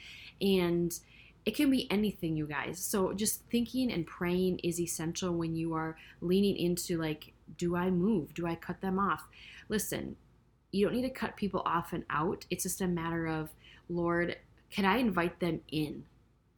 And 0.42 0.94
it 1.46 1.56
can 1.56 1.72
be 1.72 1.90
anything, 1.90 2.36
you 2.36 2.46
guys. 2.46 2.78
So 2.78 3.13
just 3.13 3.42
thinking 3.50 3.92
and 3.92 4.06
praying 4.06 4.60
is 4.60 4.82
essential 4.82 5.34
when 5.34 5.56
you 5.56 5.74
are 5.74 5.96
leaning 6.20 6.58
into 6.58 6.98
like, 6.98 7.32
do 7.58 7.78
I 7.78 7.90
move? 7.90 8.34
Do 8.34 8.46
I 8.46 8.56
cut 8.56 8.82
them 8.82 9.00
off? 9.00 9.28
Listen, 9.70 10.18
you 10.74 10.86
don't 10.86 10.96
need 10.96 11.04
to 11.04 11.10
cut 11.10 11.38
people 11.38 11.62
off 11.66 11.94
and 11.94 12.04
out. 12.10 12.46
It's 12.50 12.63
just 12.63 12.82
a 12.82 12.88
matter 12.88 13.28
of, 13.28 13.50
Lord, 13.88 14.36
can 14.70 14.84
I 14.84 14.98
invite 14.98 15.40
them 15.40 15.62
in? 15.72 16.04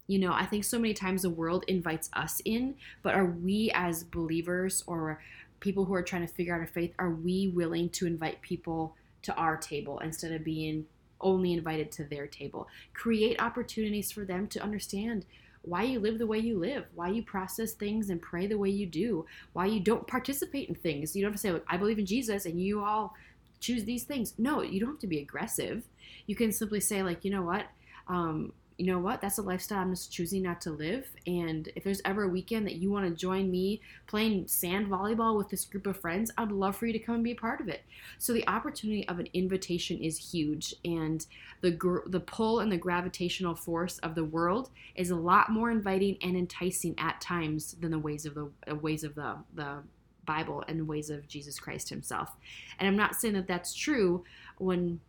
You 0.08 0.18
know, 0.18 0.32
I 0.32 0.44
think 0.44 0.64
so 0.64 0.76
many 0.76 0.92
times 0.92 1.22
the 1.22 1.30
world 1.30 1.64
invites 1.68 2.10
us 2.12 2.42
in, 2.44 2.74
but 3.04 3.14
are 3.14 3.26
we 3.26 3.70
as 3.72 4.02
believers 4.02 4.82
or 4.88 5.22
people 5.60 5.84
who 5.84 5.94
are 5.94 6.02
trying 6.02 6.26
to 6.26 6.32
figure 6.32 6.54
out 6.54 6.60
our 6.60 6.66
faith, 6.66 6.92
are 6.98 7.10
we 7.10 7.52
willing 7.54 7.88
to 7.90 8.06
invite 8.06 8.40
people 8.42 8.96
to 9.22 9.34
our 9.34 9.56
table 9.56 9.98
instead 10.00 10.32
of 10.32 10.44
being 10.44 10.86
only 11.20 11.52
invited 11.52 11.92
to 11.92 12.04
their 12.04 12.26
table. 12.26 12.68
Create 12.94 13.40
opportunities 13.40 14.10
for 14.10 14.24
them 14.24 14.46
to 14.48 14.62
understand 14.62 15.26
why 15.62 15.82
you 15.82 16.00
live 16.00 16.18
the 16.18 16.26
way 16.26 16.38
you 16.38 16.58
live, 16.58 16.86
why 16.94 17.08
you 17.08 17.22
process 17.22 17.72
things 17.72 18.08
and 18.08 18.22
pray 18.22 18.46
the 18.46 18.56
way 18.56 18.70
you 18.70 18.86
do, 18.86 19.26
why 19.52 19.66
you 19.66 19.78
don't 19.78 20.06
participate 20.06 20.68
in 20.68 20.74
things. 20.74 21.14
You 21.14 21.22
don't 21.22 21.32
have 21.32 21.40
to 21.40 21.46
say, 21.46 21.52
like, 21.52 21.64
I 21.68 21.76
believe 21.76 21.98
in 21.98 22.06
Jesus 22.06 22.46
and 22.46 22.60
you 22.60 22.82
all 22.82 23.14
choose 23.60 23.84
these 23.84 24.04
things. 24.04 24.32
No, 24.38 24.62
you 24.62 24.80
don't 24.80 24.90
have 24.90 25.00
to 25.00 25.06
be 25.06 25.18
aggressive. 25.18 25.82
You 26.26 26.34
can 26.34 26.50
simply 26.50 26.80
say, 26.80 27.02
like, 27.02 27.24
you 27.24 27.30
know 27.30 27.42
what? 27.42 27.66
Um, 28.08 28.54
you 28.80 28.86
know 28.86 28.98
what? 28.98 29.20
That's 29.20 29.36
a 29.36 29.42
lifestyle 29.42 29.80
I'm 29.80 29.90
just 29.90 30.10
choosing 30.10 30.42
not 30.42 30.62
to 30.62 30.70
live. 30.70 31.06
And 31.26 31.68
if 31.76 31.84
there's 31.84 32.00
ever 32.06 32.22
a 32.22 32.28
weekend 32.28 32.66
that 32.66 32.76
you 32.76 32.90
want 32.90 33.06
to 33.06 33.14
join 33.14 33.50
me 33.50 33.82
playing 34.06 34.46
sand 34.48 34.86
volleyball 34.86 35.36
with 35.36 35.50
this 35.50 35.66
group 35.66 35.86
of 35.86 36.00
friends, 36.00 36.30
I'd 36.38 36.50
love 36.50 36.76
for 36.76 36.86
you 36.86 36.94
to 36.94 36.98
come 36.98 37.16
and 37.16 37.24
be 37.24 37.32
a 37.32 37.36
part 37.36 37.60
of 37.60 37.68
it. 37.68 37.82
So 38.16 38.32
the 38.32 38.48
opportunity 38.48 39.06
of 39.06 39.18
an 39.18 39.28
invitation 39.34 39.98
is 39.98 40.32
huge, 40.32 40.74
and 40.82 41.26
the 41.60 41.72
gr- 41.72 42.08
the 42.08 42.20
pull 42.20 42.60
and 42.60 42.72
the 42.72 42.78
gravitational 42.78 43.54
force 43.54 43.98
of 43.98 44.14
the 44.14 44.24
world 44.24 44.70
is 44.94 45.10
a 45.10 45.16
lot 45.16 45.50
more 45.50 45.70
inviting 45.70 46.16
and 46.22 46.34
enticing 46.34 46.94
at 46.98 47.20
times 47.20 47.76
than 47.82 47.90
the 47.90 47.98
ways 47.98 48.24
of 48.24 48.32
the 48.32 48.50
uh, 48.66 48.74
ways 48.76 49.04
of 49.04 49.14
the 49.14 49.36
the 49.54 49.82
Bible 50.24 50.64
and 50.68 50.80
the 50.80 50.86
ways 50.86 51.10
of 51.10 51.28
Jesus 51.28 51.60
Christ 51.60 51.90
Himself. 51.90 52.34
And 52.78 52.88
I'm 52.88 52.96
not 52.96 53.14
saying 53.14 53.34
that 53.34 53.46
that's 53.46 53.74
true 53.74 54.24
when 54.56 55.00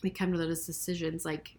we 0.00 0.10
come 0.10 0.30
to 0.30 0.38
those 0.38 0.64
decisions. 0.64 1.24
Like 1.24 1.56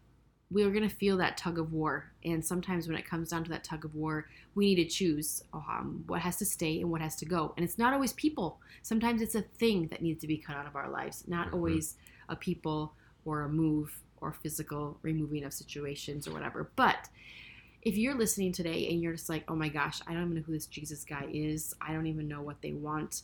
we 0.51 0.63
are 0.63 0.69
going 0.69 0.87
to 0.87 0.93
feel 0.93 1.17
that 1.17 1.37
tug 1.37 1.57
of 1.57 1.71
war. 1.71 2.11
And 2.25 2.45
sometimes 2.45 2.87
when 2.87 2.97
it 2.97 3.09
comes 3.09 3.29
down 3.29 3.43
to 3.45 3.49
that 3.51 3.63
tug 3.63 3.85
of 3.85 3.95
war, 3.95 4.27
we 4.53 4.65
need 4.65 4.83
to 4.83 4.89
choose 4.89 5.43
um, 5.53 6.03
what 6.07 6.21
has 6.21 6.37
to 6.37 6.45
stay 6.45 6.81
and 6.81 6.91
what 6.91 7.01
has 7.01 7.15
to 7.17 7.25
go. 7.25 7.53
And 7.55 7.63
it's 7.63 7.77
not 7.77 7.93
always 7.93 8.13
people. 8.13 8.59
Sometimes 8.81 9.21
it's 9.21 9.35
a 9.35 9.41
thing 9.41 9.87
that 9.87 10.01
needs 10.01 10.19
to 10.21 10.27
be 10.27 10.37
cut 10.37 10.57
out 10.57 10.67
of 10.67 10.75
our 10.75 10.89
lives, 10.89 11.23
not 11.27 11.47
mm-hmm. 11.47 11.55
always 11.55 11.95
a 12.27 12.35
people 12.35 12.93
or 13.23 13.43
a 13.43 13.49
move 13.49 13.97
or 14.17 14.33
physical 14.33 14.97
removing 15.01 15.43
of 15.45 15.53
situations 15.53 16.27
or 16.27 16.33
whatever. 16.33 16.69
But 16.75 17.07
if 17.81 17.97
you're 17.97 18.15
listening 18.15 18.51
today 18.51 18.89
and 18.89 19.01
you're 19.01 19.13
just 19.13 19.29
like, 19.29 19.43
oh 19.47 19.55
my 19.55 19.69
gosh, 19.69 20.01
I 20.05 20.13
don't 20.13 20.23
even 20.23 20.35
know 20.35 20.41
who 20.41 20.53
this 20.53 20.67
Jesus 20.67 21.03
guy 21.03 21.27
is, 21.31 21.73
I 21.81 21.93
don't 21.93 22.07
even 22.07 22.27
know 22.27 22.41
what 22.41 22.61
they 22.61 22.73
want, 22.73 23.23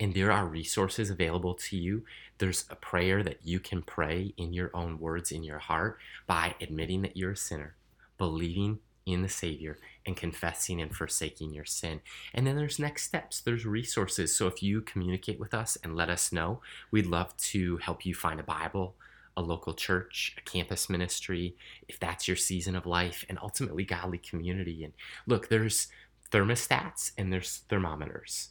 And 0.00 0.14
there 0.14 0.32
are 0.32 0.46
resources 0.46 1.10
available 1.10 1.54
to 1.54 1.76
you. 1.76 2.04
There's 2.38 2.64
a 2.70 2.76
prayer 2.76 3.22
that 3.22 3.40
you 3.44 3.60
can 3.60 3.82
pray 3.82 4.32
in 4.36 4.52
your 4.52 4.70
own 4.72 4.98
words 4.98 5.32
in 5.32 5.42
your 5.42 5.58
heart 5.58 5.98
by 6.26 6.54
admitting 6.60 7.02
that 7.02 7.16
you're 7.16 7.32
a 7.32 7.36
sinner, 7.36 7.74
believing 8.18 8.80
in 9.06 9.22
the 9.22 9.28
Savior 9.28 9.78
and 10.04 10.16
confessing 10.16 10.80
and 10.82 10.94
forsaking 10.94 11.52
your 11.52 11.64
sin. 11.64 12.00
And 12.34 12.46
then 12.46 12.56
there's 12.56 12.78
next 12.78 13.04
steps, 13.04 13.40
there's 13.40 13.64
resources. 13.64 14.34
So 14.36 14.48
if 14.48 14.62
you 14.62 14.80
communicate 14.80 15.38
with 15.38 15.54
us 15.54 15.78
and 15.82 15.96
let 15.96 16.10
us 16.10 16.32
know, 16.32 16.60
we'd 16.90 17.06
love 17.06 17.36
to 17.36 17.76
help 17.78 18.04
you 18.04 18.14
find 18.14 18.40
a 18.40 18.44
Bible, 18.44 18.96
a 19.36 19.42
local 19.42 19.74
church, 19.74 20.34
a 20.38 20.40
campus 20.40 20.90
ministry, 20.90 21.56
if 21.88 22.00
that's 22.00 22.26
your 22.26 22.36
season 22.36 22.74
of 22.74 22.84
life, 22.84 23.24
and 23.28 23.38
ultimately 23.40 23.84
godly 23.84 24.18
community. 24.18 24.82
And 24.82 24.92
look, 25.26 25.48
there's 25.48 25.86
thermostats 26.32 27.12
and 27.16 27.32
there's 27.32 27.62
thermometers. 27.68 28.50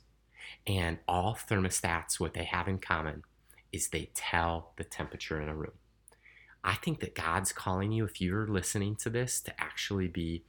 And 0.66 1.00
all 1.08 1.36
thermostats, 1.36 2.20
what 2.20 2.34
they 2.34 2.46
have 2.46 2.68
in 2.68 2.80
common 2.80 3.24
is 3.72 3.90
they 3.90 4.10
tell 4.14 4.72
the 4.78 4.86
temperature 4.86 5.42
in 5.42 5.50
a 5.50 5.56
room. 5.56 5.74
I 6.66 6.76
think 6.76 7.00
that 7.02 7.14
God's 7.14 7.52
calling 7.52 7.92
you, 7.92 8.04
if 8.06 8.20
you're 8.20 8.48
listening 8.48 8.96
to 8.98 9.10
this, 9.10 9.40
to 9.42 9.62
actually 9.62 10.08
be 10.08 10.44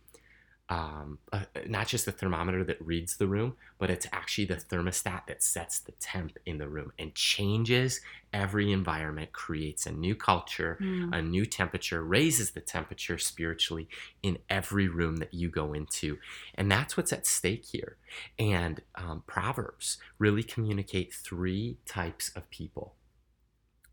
um, 0.69 1.19
uh, 1.33 1.45
not 1.69 1.87
just 1.87 2.07
the 2.07 2.13
thermometer 2.13 2.65
that 2.65 2.85
reads 2.85 3.19
the 3.19 3.27
room, 3.29 3.55
but 3.79 3.89
it's 3.89 4.07
actually 4.13 4.47
the 4.47 4.57
thermostat 4.57 5.27
that 5.29 5.43
sets 5.43 5.79
the 5.79 5.93
temp 5.93 6.39
in 6.45 6.59
the 6.59 6.69
room 6.69 6.93
and 6.99 7.15
changes 7.15 8.01
every 8.33 8.73
environment, 8.73 9.33
creates 9.33 9.87
a 9.87 9.93
new 9.93 10.17
culture, 10.17 10.77
mm. 10.81 11.17
a 11.17 11.23
new 11.23 11.47
temperature, 11.47 12.03
raises 12.03 12.51
the 12.51 12.61
temperature 12.61 13.19
spiritually 13.19 13.89
in 14.23 14.39
every 14.51 14.89
room 14.89 15.17
that 15.19 15.33
you 15.33 15.49
go 15.49 15.73
into. 15.73 16.19
And 16.55 16.71
that's 16.73 16.97
what's 16.97 17.13
at 17.13 17.27
stake 17.27 17.67
here. 17.67 17.97
And 18.39 18.81
um, 18.97 19.23
Proverbs 19.27 19.99
really 20.19 20.43
communicate 20.43 21.15
three 21.15 21.77
types 21.87 22.31
of 22.35 22.51
people 22.51 22.95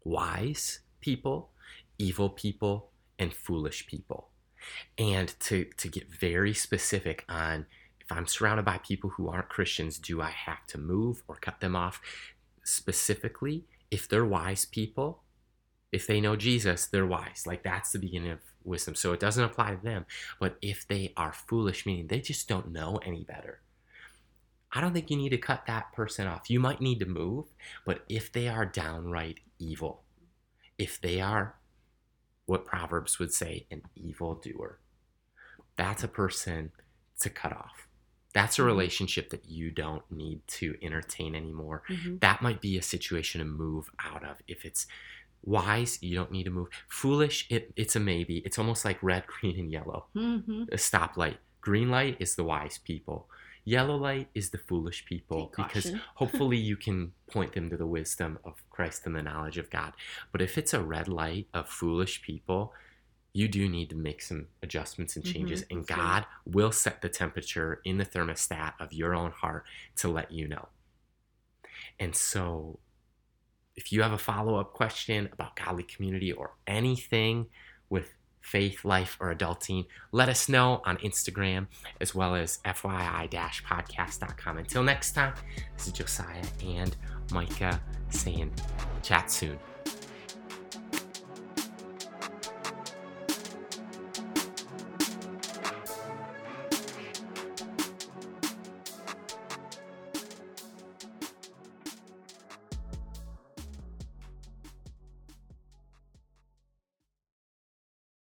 wise 0.06 0.80
people, 1.00 1.50
evil 2.04 2.30
people, 2.30 2.90
and 3.18 3.34
foolish 3.34 3.88
people. 3.88 4.30
And 4.98 5.34
to, 5.42 5.66
to 5.78 5.88
get 5.88 6.14
very 6.14 6.54
specific 6.54 7.24
on 7.30 7.66
if 8.02 8.12
I'm 8.12 8.28
surrounded 8.28 8.66
by 8.66 8.80
people 8.80 9.12
who 9.12 9.30
aren't 9.30 9.48
Christians, 9.48 9.98
do 9.98 10.22
I 10.22 10.32
have 10.32 10.68
to 10.68 10.78
move 10.78 11.24
or 11.28 11.36
cut 11.36 11.62
them 11.62 11.76
off? 11.76 12.02
Specifically, 12.64 13.64
if 13.90 14.10
they're 14.10 14.26
wise 14.26 14.66
people, 14.66 15.24
if 15.92 16.06
they 16.06 16.20
know 16.20 16.36
Jesus, 16.36 16.86
they're 16.88 17.06
wise. 17.06 17.44
Like 17.46 17.64
that's 17.64 17.92
the 17.92 18.00
beginning 18.00 18.32
of 18.32 18.40
wisdom. 18.66 18.96
So 18.96 19.14
it 19.14 19.22
doesn't 19.22 19.44
apply 19.44 19.76
to 19.76 19.82
them. 19.82 20.06
But 20.40 20.58
if 20.62 20.86
they 20.88 21.14
are 21.16 21.32
foolish, 21.32 21.86
meaning 21.86 22.08
they 22.08 22.20
just 22.20 22.50
don't 22.50 22.74
know 22.74 23.00
any 23.06 23.24
better, 23.24 23.62
I 24.74 24.82
don't 24.82 24.94
think 24.94 25.10
you 25.10 25.18
need 25.18 25.30
to 25.30 25.38
cut 25.38 25.66
that 25.68 25.94
person 25.94 26.28
off. 26.28 26.50
You 26.50 26.60
might 26.60 26.82
need 26.82 27.00
to 27.00 27.06
move, 27.06 27.46
but 27.86 28.04
if 28.10 28.32
they 28.32 28.48
are 28.50 28.66
downright 28.66 29.40
evil, 29.60 30.02
if 30.78 31.00
they 31.00 31.22
are 31.22 31.56
what 32.46 32.66
Proverbs 32.66 33.20
would 33.20 33.34
say 33.34 33.66
an 33.72 33.84
evil 33.96 34.36
doer. 34.36 34.80
That's 35.78 36.04
a 36.04 36.08
person 36.08 36.72
to 37.20 37.30
cut 37.30 37.54
off. 37.54 37.88
That's 38.34 38.58
a 38.58 38.62
mm-hmm. 38.62 38.68
relationship 38.68 39.30
that 39.30 39.46
you 39.48 39.72
don't 39.72 40.04
need 40.12 40.42
to 40.48 40.76
entertain 40.82 41.36
anymore. 41.36 41.84
Mm-hmm. 41.90 42.18
That 42.20 42.42
might 42.42 42.62
be 42.62 42.78
a 42.78 42.82
situation 42.82 43.40
to 43.40 43.46
move 43.46 43.90
out 44.04 44.24
of. 44.24 44.38
If 44.48 44.66
it's 44.66 44.88
wise, 45.44 46.00
you 46.02 46.16
don't 46.16 46.32
need 46.32 46.44
to 46.46 46.50
move. 46.50 46.70
Foolish, 46.90 47.48
it, 47.50 47.72
it's 47.76 47.96
a 47.96 48.00
maybe. 48.00 48.38
It's 48.40 48.60
almost 48.60 48.86
like 48.86 49.02
red, 49.02 49.26
green, 49.40 49.60
and 49.60 49.72
yellow. 49.72 50.08
Mm-hmm. 50.16 50.64
A 50.72 50.76
stoplight. 50.76 51.38
Green 51.62 51.90
light 51.90 52.18
is 52.20 52.36
the 52.36 52.44
wise 52.44 52.78
people. 52.78 53.30
Yellow 53.66 53.96
light 53.96 54.28
is 54.36 54.50
the 54.50 54.58
foolish 54.58 55.06
people 55.06 55.52
because 55.56 55.92
hopefully 56.16 56.58
you 56.58 56.76
can 56.76 57.14
point 57.32 57.54
them 57.54 57.70
to 57.70 57.78
the 57.78 57.88
wisdom 57.88 58.38
of 58.44 58.62
Christ 58.70 59.06
and 59.06 59.16
the 59.16 59.22
knowledge 59.22 59.58
of 59.58 59.70
God. 59.70 59.94
But 60.32 60.42
if 60.42 60.58
it's 60.58 60.74
a 60.74 60.82
red 60.82 61.08
light 61.08 61.48
of 61.54 61.70
foolish 61.70 62.22
people, 62.22 62.74
you 63.34 63.48
do 63.48 63.68
need 63.68 63.90
to 63.90 63.96
make 63.96 64.22
some 64.22 64.48
adjustments 64.62 65.16
and 65.16 65.26
changes, 65.26 65.64
mm-hmm, 65.64 65.78
and 65.78 65.88
God 65.88 66.26
will 66.46 66.72
set 66.72 67.02
the 67.02 67.10
temperature 67.10 67.82
in 67.84 67.98
the 67.98 68.06
thermostat 68.06 68.74
of 68.80 68.94
your 68.94 69.16
own 69.16 69.32
heart 69.32 69.64
to 69.98 70.08
let 70.08 70.32
you 70.32 70.48
know. 70.48 70.68
And 72.00 72.16
so, 72.16 72.80
if 73.76 73.92
you 73.92 74.04
have 74.04 74.12
a 74.12 74.20
follow 74.20 74.60
up 74.60 74.74
question 74.74 75.30
about 75.34 75.56
godly 75.56 75.84
community 75.84 76.32
or 76.32 76.52
anything 76.68 77.48
with 77.90 78.14
faith, 78.44 78.86
life, 78.86 79.18
or 79.20 79.34
adulting, 79.34 79.88
let 80.12 80.30
us 80.30 80.48
know 80.48 80.82
on 80.86 80.98
Instagram 80.98 81.66
as 82.00 82.14
well 82.14 82.36
as 82.36 82.60
FYI-podcast.com. 82.66 84.58
Until 84.60 84.84
next 84.84 85.14
time, 85.14 85.34
this 85.76 85.88
is 85.88 85.94
Josiah 85.94 86.44
and 86.64 86.96
Micah 87.32 87.82
saying 88.10 88.54
chat 89.02 89.32
soon. 89.32 89.58